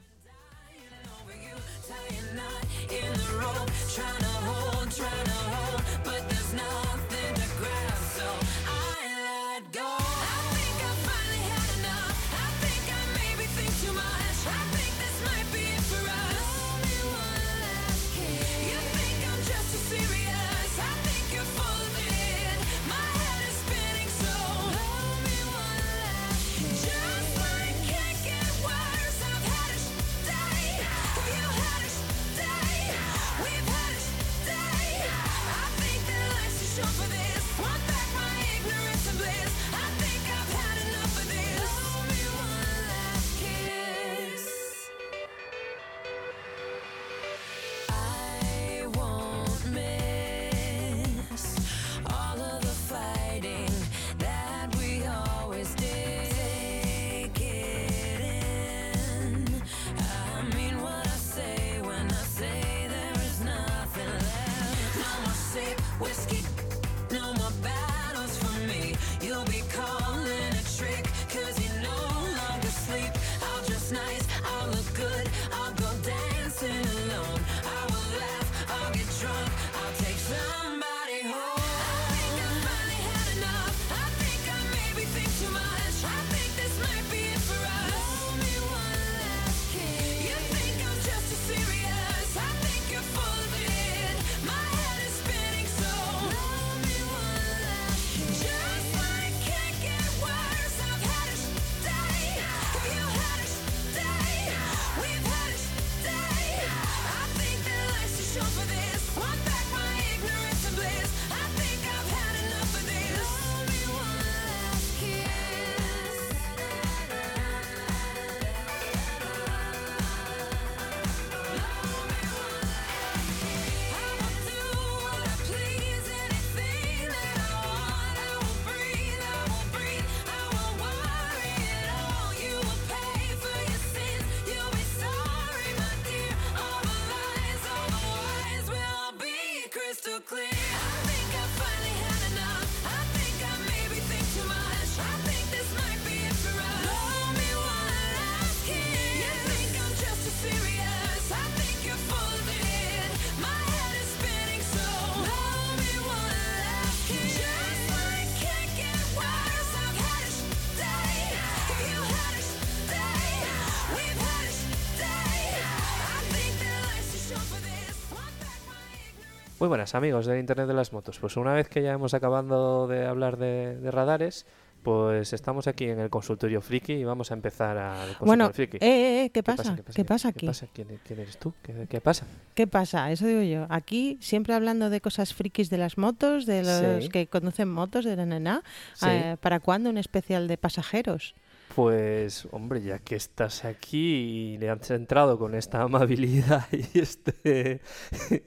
[169.68, 171.20] Muy buenas amigos del Internet de las Motos.
[171.20, 174.45] Pues una vez que ya hemos acabado de hablar de, de radares,
[174.82, 178.78] pues estamos aquí en el consultorio friki y vamos a empezar consultorio Bueno, friki.
[178.78, 179.78] eh, eh, eh, ¿qué pasa?
[179.93, 180.39] ¿Qué pasa aquí?
[180.39, 180.68] ¿Qué pasa?
[180.72, 181.53] ¿Quién, quién eres tú?
[181.63, 182.26] ¿Qué, qué pasa?
[182.55, 183.11] ¿Qué pasa?
[183.11, 183.65] Eso digo yo.
[183.70, 187.09] Aquí siempre hablando de cosas frikis de las motos, de los Sí.
[187.09, 188.63] que conducen motos, de la nena.
[188.93, 189.07] Sí.
[189.09, 191.36] Eh, ¿Para cuándo un especial de pasajeros?
[191.78, 197.82] Pues, hombre, ya que estás aquí y le has entrado con esta amabilidad y, este,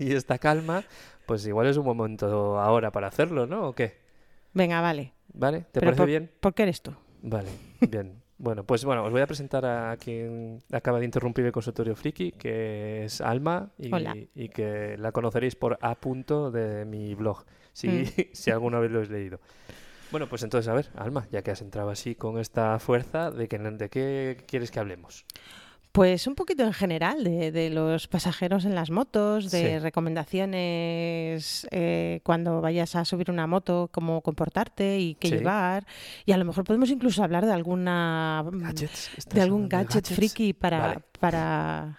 [0.00, 0.82] y esta calma,
[1.26, 3.68] pues igual es un momento ahora para hacerlo, ¿no?
[3.68, 3.98] ¿O qué?
[4.52, 5.12] Venga, vale.
[5.32, 5.60] ¿Vale?
[5.60, 6.30] ¿Te Pero parece por, bien?
[6.40, 6.92] ¿Por qué eres tú?
[7.22, 7.50] Vale,
[7.88, 8.20] bien.
[8.36, 12.32] Bueno, pues bueno, os voy a presentar a quien acaba de interrumpir el consultorio friki,
[12.32, 18.04] que es Alma y que la conoceréis por A punto de mi blog, si, Mm.
[18.32, 19.38] si alguna vez lo habéis leído.
[20.10, 23.48] Bueno, pues entonces, a ver, Alma, ya que has entrado así con esta fuerza, ¿de,
[23.48, 25.24] qué de qué quieres que hablemos?
[25.92, 29.78] Pues un poquito en general de, de los pasajeros en las motos, de Sí.
[29.80, 35.36] recomendaciones eh, cuando vayas a subir una moto, cómo comportarte y qué Sí.
[35.38, 35.86] llevar.
[36.26, 39.10] Y a lo mejor podemos incluso hablar de alguna mm, Gadgets.
[39.16, 41.00] ¿Estás de algún gadget friki para, Vale.
[41.18, 41.98] para,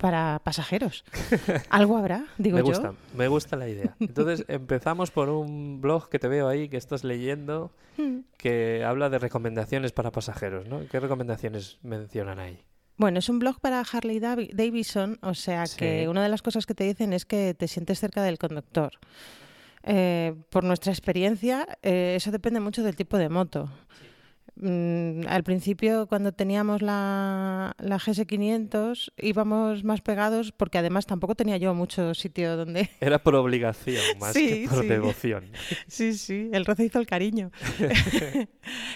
[0.00, 1.04] para pasajeros.
[1.70, 2.68] Algo habrá, digo me yo.
[2.68, 3.94] gusta, me gusta la idea.
[4.00, 8.20] Entonces empezamos por un blog que te veo ahí, que estás leyendo, Mm.
[8.38, 10.80] que habla de recomendaciones para pasajeros, ¿no?
[10.90, 12.58] ¿Qué recomendaciones mencionan ahí?
[12.96, 16.06] Bueno, es un blog para Harley Davi- Davidson, o sea que Sí.
[16.06, 18.92] una de las cosas que te dicen es que te sientes cerca del conductor.
[19.82, 23.68] Eh, por nuestra experiencia, eh, eso depende mucho del tipo de moto.
[24.60, 31.56] Mm, al principio cuando teníamos la, la GS500 íbamos más pegados porque además tampoco tenía
[31.56, 32.90] yo mucho sitio donde...
[33.00, 34.88] Era por obligación más Sí, que por sí.
[34.88, 35.44] devoción.
[35.86, 37.50] Sí, sí, el roce hizo el cariño.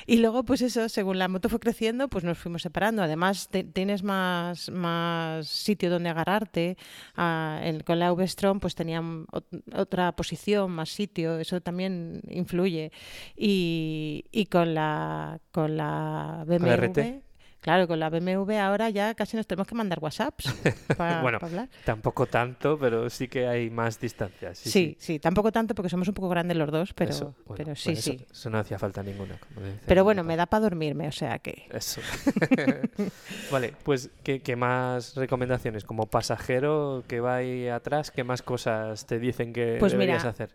[0.06, 3.02] y luego, pues eso, según la moto fue creciendo, pues nos fuimos separando.
[3.02, 6.76] Además, te- tienes más, más sitio donde agarrarte.
[7.16, 11.38] Ah, el- con la V-Strom, pues tenía ot- otra posición, más sitio.
[11.38, 12.92] Eso también influye.
[13.36, 17.22] Y, y con la con la BMW.
[17.60, 20.52] Claro, con la BMW ahora ya casi nos tenemos que mandar WhatsApps
[20.98, 21.70] para Bueno, hablar.
[21.86, 24.54] Tampoco tanto, pero sí que hay más distancia.
[24.54, 27.54] Sí, Sí, sí, tampoco tanto porque somos un poco grandes los dos, pero, Eso, bueno,
[27.64, 28.26] pero sí, bueno, eso- sí.
[28.30, 29.38] Eso, no hacía falta ninguna.
[29.86, 31.66] Pero bueno, me da para dormirme, o sea que...
[31.72, 32.02] Eso.
[33.50, 35.84] vale, pues ¿qué, qué más recomendaciones?
[35.84, 40.30] Como pasajero que va ahí atrás, ¿qué más cosas te dicen que Pues deberías mira,
[40.30, 40.50] hacer?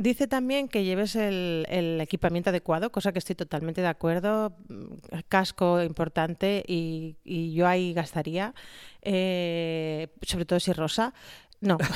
[0.00, 4.56] Dice también que lleves el, equipamiento adecuado, cosa que estoy totalmente de acuerdo.
[4.68, 4.94] Mm,
[5.28, 7.16] Casco importante y,
[7.52, 8.54] yo ahí gastaría,
[9.02, 11.12] eh, sobre todo si rosa.
[11.60, 11.76] No.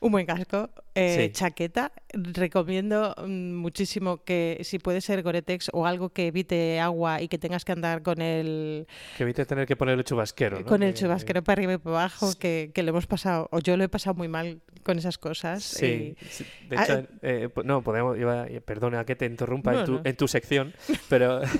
[0.00, 1.32] Un buen casco, eh, Sí.
[1.32, 1.92] chaqueta.
[2.12, 7.36] Recomiendo mm, muchísimo que si puede ser Gore-Tex o algo que evite agua y que
[7.38, 10.66] tengas que andar con el, Que evite tener que poner el chubasquero, ¿no?
[10.66, 13.58] con el Que- chubasquero para arriba y para abajo, que, que lo hemos pasado, o
[13.58, 15.62] yo lo he pasado muy mal con esas cosas.
[15.64, 19.72] Sí, y- sí, de Ah, hecho, eh, po- no, podemos, iba- perdona que te interrumpa
[19.72, 20.00] No, en, tu, no.
[20.04, 20.72] en tu sección,
[21.08, 21.40] pero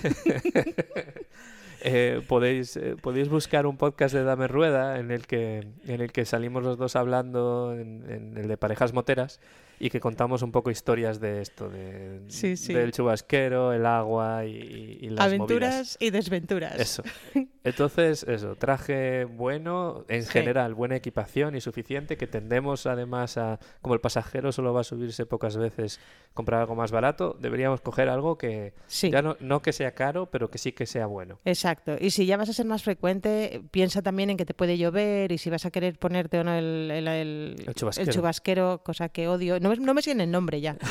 [1.82, 6.12] eh, podéis, eh, podéis buscar un podcast de Dame Rueda en el que, en el
[6.12, 9.40] que salimos los dos hablando, en, en el de parejas moteras,
[9.80, 12.72] y que contamos un poco historias de esto, de, Sí, sí.
[12.74, 15.96] del chubasquero, el agua y, y- las Aventuras movidas.
[16.00, 16.74] y desventuras.
[16.80, 17.02] Eso.
[17.64, 20.30] Entonces, eso, traje bueno, en Sí.
[20.30, 24.84] general, buena equipación y suficiente, que tendemos además a, como el pasajero solo va a
[24.84, 26.00] subirse pocas veces,
[26.34, 28.72] comprar algo más barato, deberíamos coger algo que
[29.02, 31.40] ya no, no que sea caro, pero que sí que sea bueno.
[31.44, 31.96] Exacto.
[32.00, 35.32] Y si ya vas a ser más frecuente, piensa también en que te puede llover
[35.32, 38.12] y si vas a querer ponerte o no el, el- el- El chubasquero.
[38.12, 39.60] chubasquero, cosa que odio.
[39.60, 40.76] No, no me siguen el nombre ya.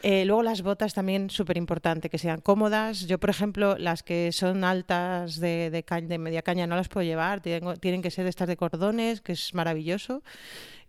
[0.03, 3.07] Eh, luego las botas también súper importante, que sean cómodas.
[3.07, 6.89] Yo, por ejemplo, las que son altas de, de, ca- de media caña no las
[6.89, 7.43] puedo llevar.
[7.43, 10.23] Tengo- tienen que ser de estas de cordones, que es maravilloso.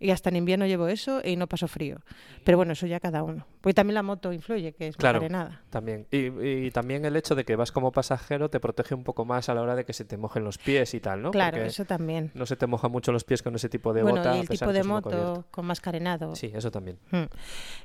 [0.02, 1.98] Y hasta en invierno llevo eso y no paso frío.
[2.44, 3.46] Pero bueno, eso ya cada uno.
[3.60, 5.62] Porque también la moto influye, que es Claro, arenada.
[5.70, 6.06] también.
[6.10, 6.26] Y,
[6.66, 9.54] y también el hecho de que vas como pasajero te protege un poco más a
[9.54, 11.30] la hora de que se te mojen los pies y tal, ¿no?
[11.30, 12.32] Claro, Porque eso también.
[12.34, 14.34] no se te mojan mucho los pies con ese tipo de bueno, bota.
[14.34, 16.34] y a el pesar tipo de moto con más carenado.
[16.34, 16.98] Sí, eso también.
[17.12, 17.22] Mm.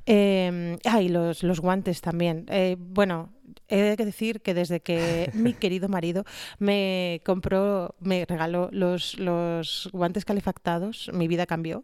[0.06, 2.46] Eh, ah, y los, los guantes también.
[2.50, 3.30] Eh, bueno,
[3.68, 6.24] he de decir que desde que mi querido marido
[6.60, 11.84] me compró, me regaló los, los guantes calefactados, mi vida cambió.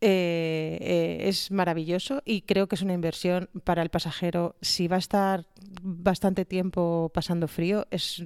[0.00, 4.56] Eh, eh, es maravilloso y creo que es una inversión para el pasajero.
[4.60, 5.46] Si va a estar
[5.82, 8.24] bastante tiempo pasando frío, es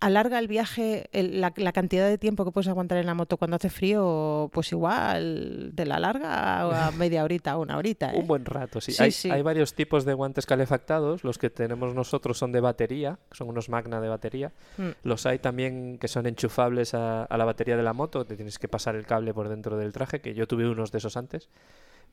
[0.00, 3.36] alarga el viaje, el- la, la cantidad de tiempo que puedes aguantar en la moto
[3.36, 8.12] cuando hace frío, pues igual de la larga a media horita, una horita.
[8.12, 8.18] ¿eh?
[8.18, 8.92] Un buen rato, sí.
[8.92, 9.30] Sí, hay, sí.
[9.30, 11.24] hay varios tipos de guantes calefactados.
[11.24, 14.52] Los que tenemos nosotros son de batería, son unos magna de batería.
[14.78, 14.88] Mm.
[15.04, 18.24] Los hay también que son enchufables a, a la batería de la moto.
[18.24, 20.98] Te tienes que pasar el cable por dentro del traje, que yo tuve unos de
[20.98, 21.48] esos antes.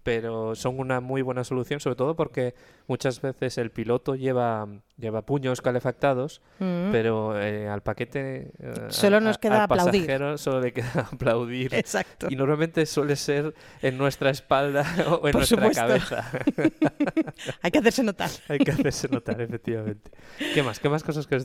[0.04, 2.56] Pero son una muy buena solución, sobre todo porque
[2.88, 4.66] muchas veces el piloto lleva,
[4.98, 6.92] lleva puños calefactados, Mm.
[6.92, 8.52] pero eh, al paquete.
[8.60, 10.04] eh, Solo a- nos a- queda al aplaudir.
[10.04, 11.74] pasajero solo le queda aplaudir.
[11.76, 12.28] Exacto.
[12.30, 15.82] Y normalmente suele ser en nuestra espalda o en Por nuestra supuesto.
[15.82, 16.32] cabeza.
[17.62, 18.30] Hay que hacerse notar.
[18.48, 20.12] Hay que hacerse notar, efectivamente.
[20.54, 20.80] ¿Qué más?
[20.80, 21.38] ¿Qué más cosas que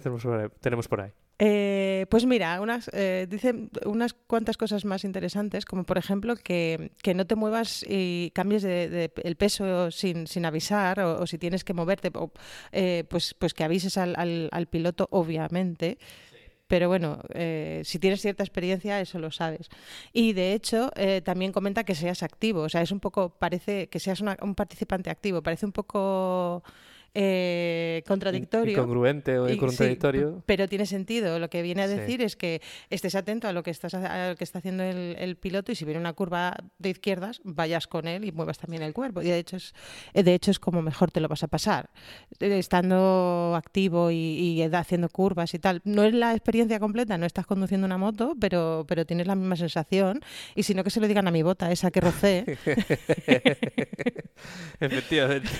[0.60, 1.10] tenemos por ahí?
[1.44, 6.92] Eh, pues mira, unas, eh, dicen unas cuantas cosas más interesantes, como por ejemplo que,
[7.02, 11.26] que no te muevas y cambies de, de- el peso sin, sin avisar, o, o
[11.26, 12.30] si tienes que moverte, o,
[12.70, 15.98] eh, pues, pues que avises al, al- al piloto, obviamente.
[16.68, 19.68] Pero bueno, eh, si tienes cierta experiencia, eso lo sabes.
[20.12, 22.62] Y de hecho, eh, también comenta que seas activo.
[22.62, 25.42] O sea, es un poco, parece que seas una- un participante activo.
[25.42, 26.62] Parece un poco
[27.14, 28.72] eh, contradictorio.
[28.72, 30.42] Incongruente o sí, contradictorio.
[30.46, 31.38] pero tiene sentido.
[31.38, 31.94] Lo que viene a Sí.
[31.94, 32.60] decir es que
[32.90, 35.74] estés atento a lo que, estás, a lo que está haciendo el, el piloto y
[35.74, 39.20] si viene una curva de izquierdas, vayas con él y muevas también el cuerpo.
[39.22, 39.74] Y de hecho es,
[40.14, 41.90] eh, de hecho es como mejor te lo vas a pasar.
[42.40, 45.80] Eh, Estando activo y, y haciendo curvas y tal.
[45.84, 49.56] No es la experiencia completa, no estás conduciendo una moto, pero, pero tienes la misma
[49.56, 50.20] sensación.
[50.54, 52.58] Y si no, que se lo digan a mi bota, esa que rocé.
[54.80, 55.50] Efectivamente.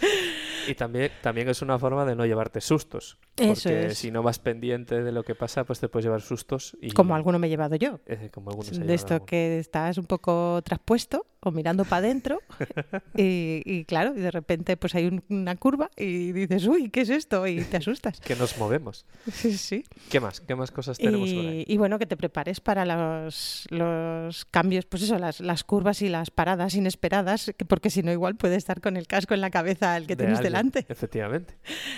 [0.68, 3.18] y también, también es una forma de no llevarte sustos.
[3.36, 3.98] Eso Porque es.
[3.98, 6.76] si no vas pendiente de lo que pasa, pues te puedes llevar sustos.
[6.82, 8.00] Y, Como alguno me he llevado yo.
[8.06, 9.26] eh, como algunos se de esto alguno.
[9.26, 12.40] que estás un poco traspuesto o mirando para adentro
[13.16, 17.00] y, y claro, y de repente pues hay un- una curva y dices, uy, ¿qué
[17.00, 17.46] es esto?
[17.46, 18.20] Y te asustas.
[18.24, 19.06] Que nos movemos.
[19.32, 19.84] Sí, sí.
[20.10, 20.40] ¿Qué más?
[20.40, 21.64] ¿Qué más cosas tenemos por ahí?
[21.66, 26.08] Y, bueno, que te prepares para los, los cambios, pues eso, las, las curvas y
[26.10, 29.50] las paradas inesperadas, que- porque si no igual puede estar con el casco en la
[29.50, 30.86] cabeza el que De tienes alguien, delante.
[30.88, 31.54] Efectivamente.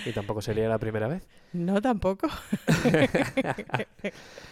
[0.07, 1.23] Y tampoco sería la primera vez.
[1.53, 2.29] No, tampoco.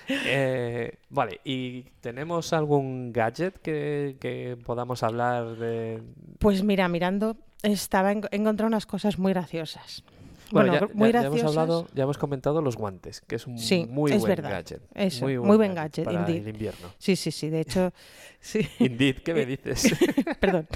[0.08, 6.02] Eh, vale, ¿y tenemos algún gadget que, que podamos hablar de...?
[6.38, 10.02] Pues mira, mirando, estaba en, he encontrado unas cosas muy graciosas.
[10.50, 11.56] Bueno, Bueno, ya, muy ya- ya hemos graciosas.
[11.62, 14.50] hablado, ya hemos comentado los guantes, que es un Sí, muy es buen verdad.
[14.50, 14.82] gadget.
[14.94, 16.42] Eso, muy buen gadget, para indeed.
[16.42, 16.88] el invierno.
[16.98, 17.48] Sí, sí, sí.
[17.48, 17.92] De hecho,
[18.40, 18.68] sí.
[18.80, 19.94] Indeed, ¿qué me dices?
[20.40, 20.66] Perdón.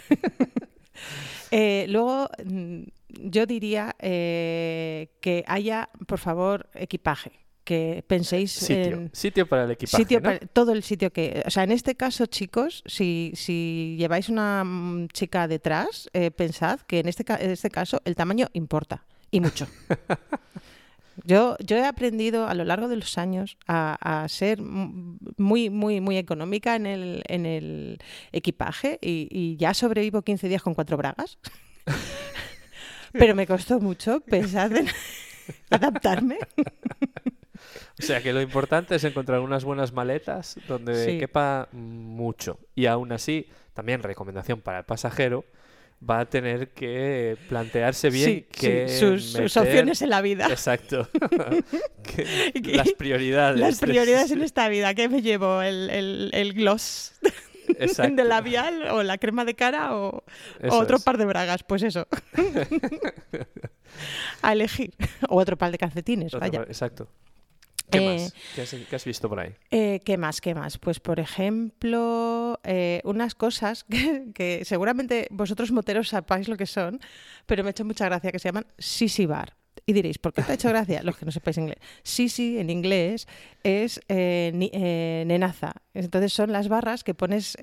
[1.51, 2.83] Eh, luego, mm,
[3.31, 7.33] yo diría eh, que haya, por favor, equipaje.
[7.65, 10.25] Que penséis sitio, en sitio para el equipaje, sitio ¿no?
[10.25, 11.43] para- todo el sitio que.
[11.45, 16.79] O sea, en este caso, chicos, si, si lleváis una mm, chica detrás, eh, pensad
[16.83, 19.05] que en este, ca- en este caso el tamaño importa.
[19.33, 19.67] Y mucho.
[21.25, 26.01] Yo, yo he aprendido a lo largo de los años a, a ser muy, muy,
[26.01, 27.99] muy económica en el, en el
[28.33, 31.39] equipaje y, y ya sobrevivo 15 días con cuatro bragas.
[33.13, 34.89] Pero me costó mucho pensar en
[35.71, 36.39] adaptarme.
[37.99, 41.19] O sea que lo importante es encontrar unas buenas maletas donde Sí.
[41.19, 42.59] quepa mucho.
[42.75, 45.45] Y aún así, también recomendación para el pasajero,
[46.09, 50.47] va a tener que plantearse bien Sí, sí, que sus, sus opciones en la vida.
[50.49, 51.09] Exacto.
[52.03, 53.59] Que- las prioridades.
[53.59, 54.95] Las prioridades en esta vida.
[54.95, 55.63] ¿Qué me llevo?
[55.63, 57.13] ¿El, el, el gloss
[57.79, 58.15] Exacto.
[58.15, 60.23] de labial o la crema de cara o,
[60.71, 61.03] otro es.
[61.05, 61.63] par de bragas?
[61.65, 62.07] Pues eso.
[64.43, 64.95] a elegir.
[65.29, 66.61] O otro par de calcetines, Otro vaya.
[66.61, 67.09] par- Exacto.
[67.91, 68.35] ¿Qué Eh, más?
[68.55, 69.55] ¿Qué has, qué has visto por ahí?
[69.71, 70.41] Eh, ¿Qué más?
[70.41, 70.79] ¿Qué más?
[70.79, 77.01] Pues, por ejemplo, eh, unas cosas que, que seguramente vosotros moteros sepáis lo que son,
[77.47, 79.55] pero me ha hecho mucha gracia, que se llaman Sisi Bar.
[79.89, 81.03] Y diréis, ¿por qué te ha hecho gracia?
[81.05, 81.79] Los que no sepáis inglés.
[82.03, 83.29] Sisi en inglés
[83.63, 85.75] es ni- nenaza.
[85.95, 87.57] Entonces son las barras que pones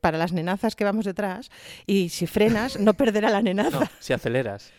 [0.00, 1.48] para las nenazas que vamos detrás
[1.86, 3.78] y si frenas no perder a la nenaza.
[3.80, 4.72] No, si aceleras.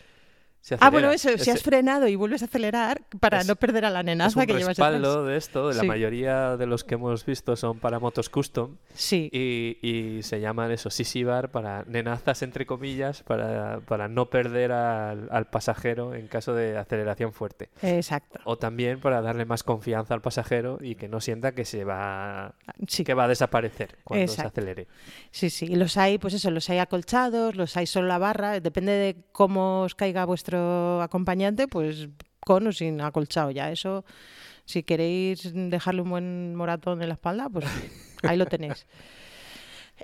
[0.78, 3.90] Ah, bueno, eso, si has frenado y vuelves a acelerar para es- no perder a
[3.90, 4.92] la es nenaza que llevas detrás.
[4.92, 5.86] respaldo de esto, de la Sí.
[5.88, 9.28] mayoría de los que hemos visto son para motos custom Sí.
[9.32, 14.70] y, y se llaman eso, sisi bar para nenazas entre comillas, para, para no perder
[14.70, 17.68] al, al pasajero en caso de aceleración fuerte.
[17.82, 18.38] Exacto.
[18.44, 22.54] O también para darle más confianza al pasajero y que no sienta que se va
[22.86, 23.02] Sí.
[23.02, 24.86] que va a desaparecer cuando se acelere.
[25.32, 28.60] Sí, sí, y los hay, pues eso, los hay acolchados, los hay solo la barra,
[28.60, 32.08] depende de cómo os caiga vuestro acompañante, pues
[32.40, 33.70] con o sin acolchado ya.
[33.70, 34.04] Eso,
[34.64, 37.64] si queréis dejarle un buen moratón en la espalda, pues
[38.22, 38.86] ahí lo tenéis.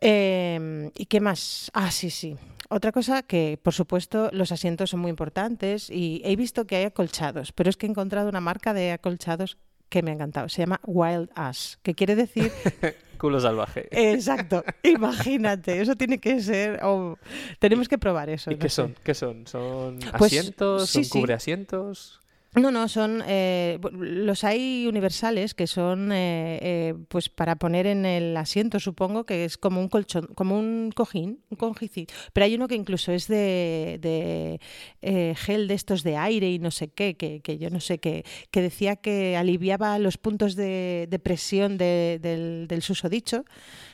[0.01, 1.71] Eh, ¿Y qué más?
[1.75, 2.37] Ah, sí, sí.
[2.71, 6.85] Otra cosa que, por supuesto, los asientos son muy importantes y he visto que hay
[6.85, 9.57] acolchados, pero es que he encontrado una marca de acolchados
[9.89, 10.51] que me ha encantado.
[10.51, 12.53] Se llama Wild Ass, que quiere decir
[13.19, 13.89] Culo salvaje.
[13.91, 16.81] Exacto, imagínate, eso tiene que ser.
[16.83, 17.17] oh,
[17.59, 18.51] tenemos que probar eso.
[18.51, 18.75] ¿Y no qué sé.
[18.77, 18.95] son?
[19.03, 19.47] ¿Qué son?
[19.47, 20.89] ¿Son Pues, asientos?
[20.89, 21.11] sí, ¿Son sí.
[21.11, 22.21] cubreasientos?
[22.55, 23.23] No, no, son.
[23.27, 29.25] eh, los hay universales que son eh, eh, pues para poner en el asiento, supongo,
[29.25, 32.15] que es como un colchón, como un cojín, un cojincito.
[32.33, 34.61] Pero hay uno que incluso es de, de,
[35.03, 37.99] eh, gel de estos de aire y no sé qué, que, que yo no sé
[37.99, 43.45] qué, que decía que aliviaba los puntos de, de presión de- del, del susodicho.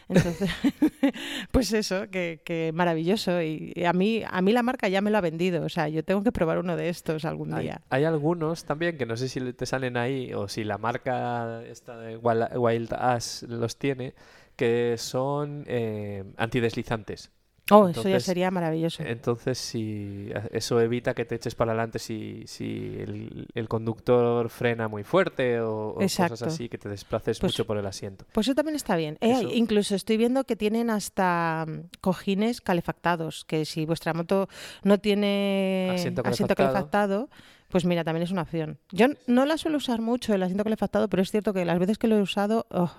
[0.09, 0.51] Entonces,
[1.53, 3.41] pues eso, que, que maravilloso.
[3.43, 5.65] Y y a mí, a mí la marca ya me lo ha vendido.
[5.65, 7.83] O sea, yo tengo que probar uno de estos algún Hay, día.
[7.91, 11.97] hay algunos también que no sé si te salen ahí o si la marca esta
[11.99, 14.15] de Wild, Ass los tiene,
[14.57, 17.31] que son eh, antideslizantes.
[17.71, 19.03] Oh, eso ya Entonces- sería maravilloso.
[19.03, 24.87] Entonces, si eso evita que te eches para adelante si, si el, el conductor frena
[24.89, 28.27] muy fuerte o, o cosas así, que te desplaces Pues- mucho por el asiento.
[28.33, 29.17] Pues eso también está bien.
[29.23, 34.49] Eh, Eso- incluso estoy viendo que tienen hasta mm, cojines calefactados, que si vuestra moto
[34.83, 37.29] no tiene Asiento asiento calefactado.
[37.29, 37.31] calefactado,
[37.71, 38.79] pues mira, también es una opción.
[38.93, 41.97] Yo no la suelo usar mucho el asiento calefactado, pero es cierto que las veces
[41.99, 42.93] que lo he usado, oh,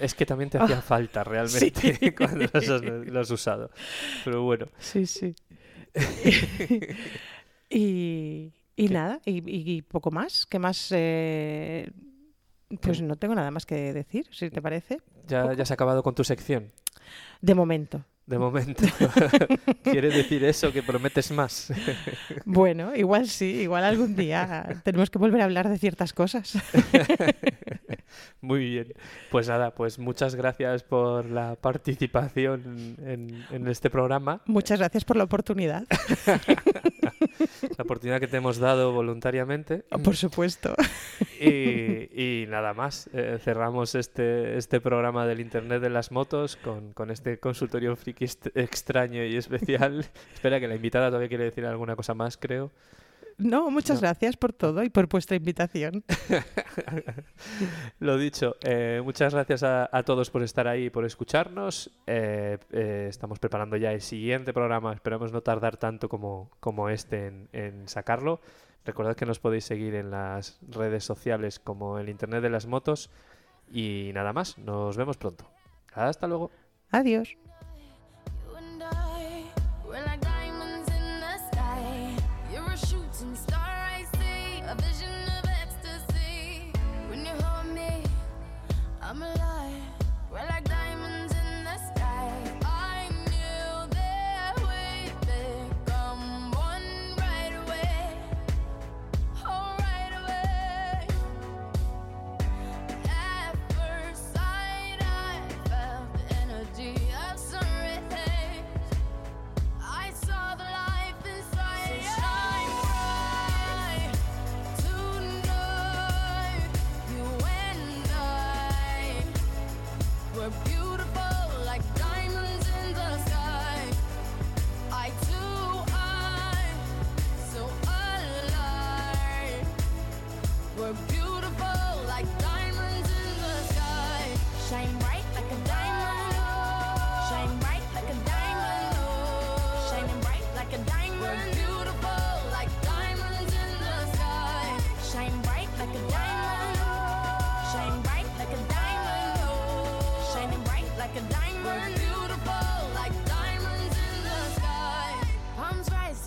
[0.00, 2.10] Es que también te Ah, hacía falta realmente sí.
[2.16, 3.70] cuando los has, lo has usado.
[4.24, 4.66] Pero bueno.
[4.78, 5.34] sí, sí.
[7.70, 10.46] y y nada, y poco más.
[10.46, 10.88] ¿Qué más?
[10.90, 11.88] eh,
[12.80, 14.98] pues no tengo nada más que decir, si te parece.
[15.28, 16.72] Ya, ya has acabado con tu sección.
[17.40, 18.04] De momento.
[18.26, 18.82] De momento.
[19.84, 21.70] ¿Quiere decir eso que prometes más?
[22.46, 26.58] Bueno, igual sí, igual algún día tenemos que volver a hablar de ciertas cosas.
[28.40, 28.92] Muy bien.
[29.30, 34.40] Pues nada, pues muchas gracias por la participación en, en este programa.
[34.46, 35.84] Muchas gracias por la oportunidad.
[37.76, 39.84] La oportunidad que te hemos dado voluntariamente.
[40.02, 40.74] Por supuesto.
[41.40, 42.08] Y,
[42.42, 43.10] y nada más.
[43.12, 48.26] eh, cerramos este, este programa del Internet de las motos con, con este consultorio friki
[48.54, 50.06] extraño y especial.
[50.34, 52.70] Espera que la invitada todavía quiere decir alguna cosa más, creo.
[53.38, 54.02] No, muchas No.
[54.02, 56.04] gracias por todo y por vuestra invitación.
[57.98, 61.90] Lo dicho, eh, muchas gracias a, a todos por estar ahí y por escucharnos.
[62.06, 64.92] Eh, eh, estamos preparando ya el siguiente programa.
[64.92, 68.40] Esperamos no tardar tanto como, como este en, en sacarlo.
[68.84, 73.10] Recordad que nos podéis seguir en las redes sociales como el Internet de las Motos.
[73.72, 75.46] Y nada más, nos vemos pronto.
[75.92, 76.50] Hasta luego.
[76.90, 77.36] Adiós.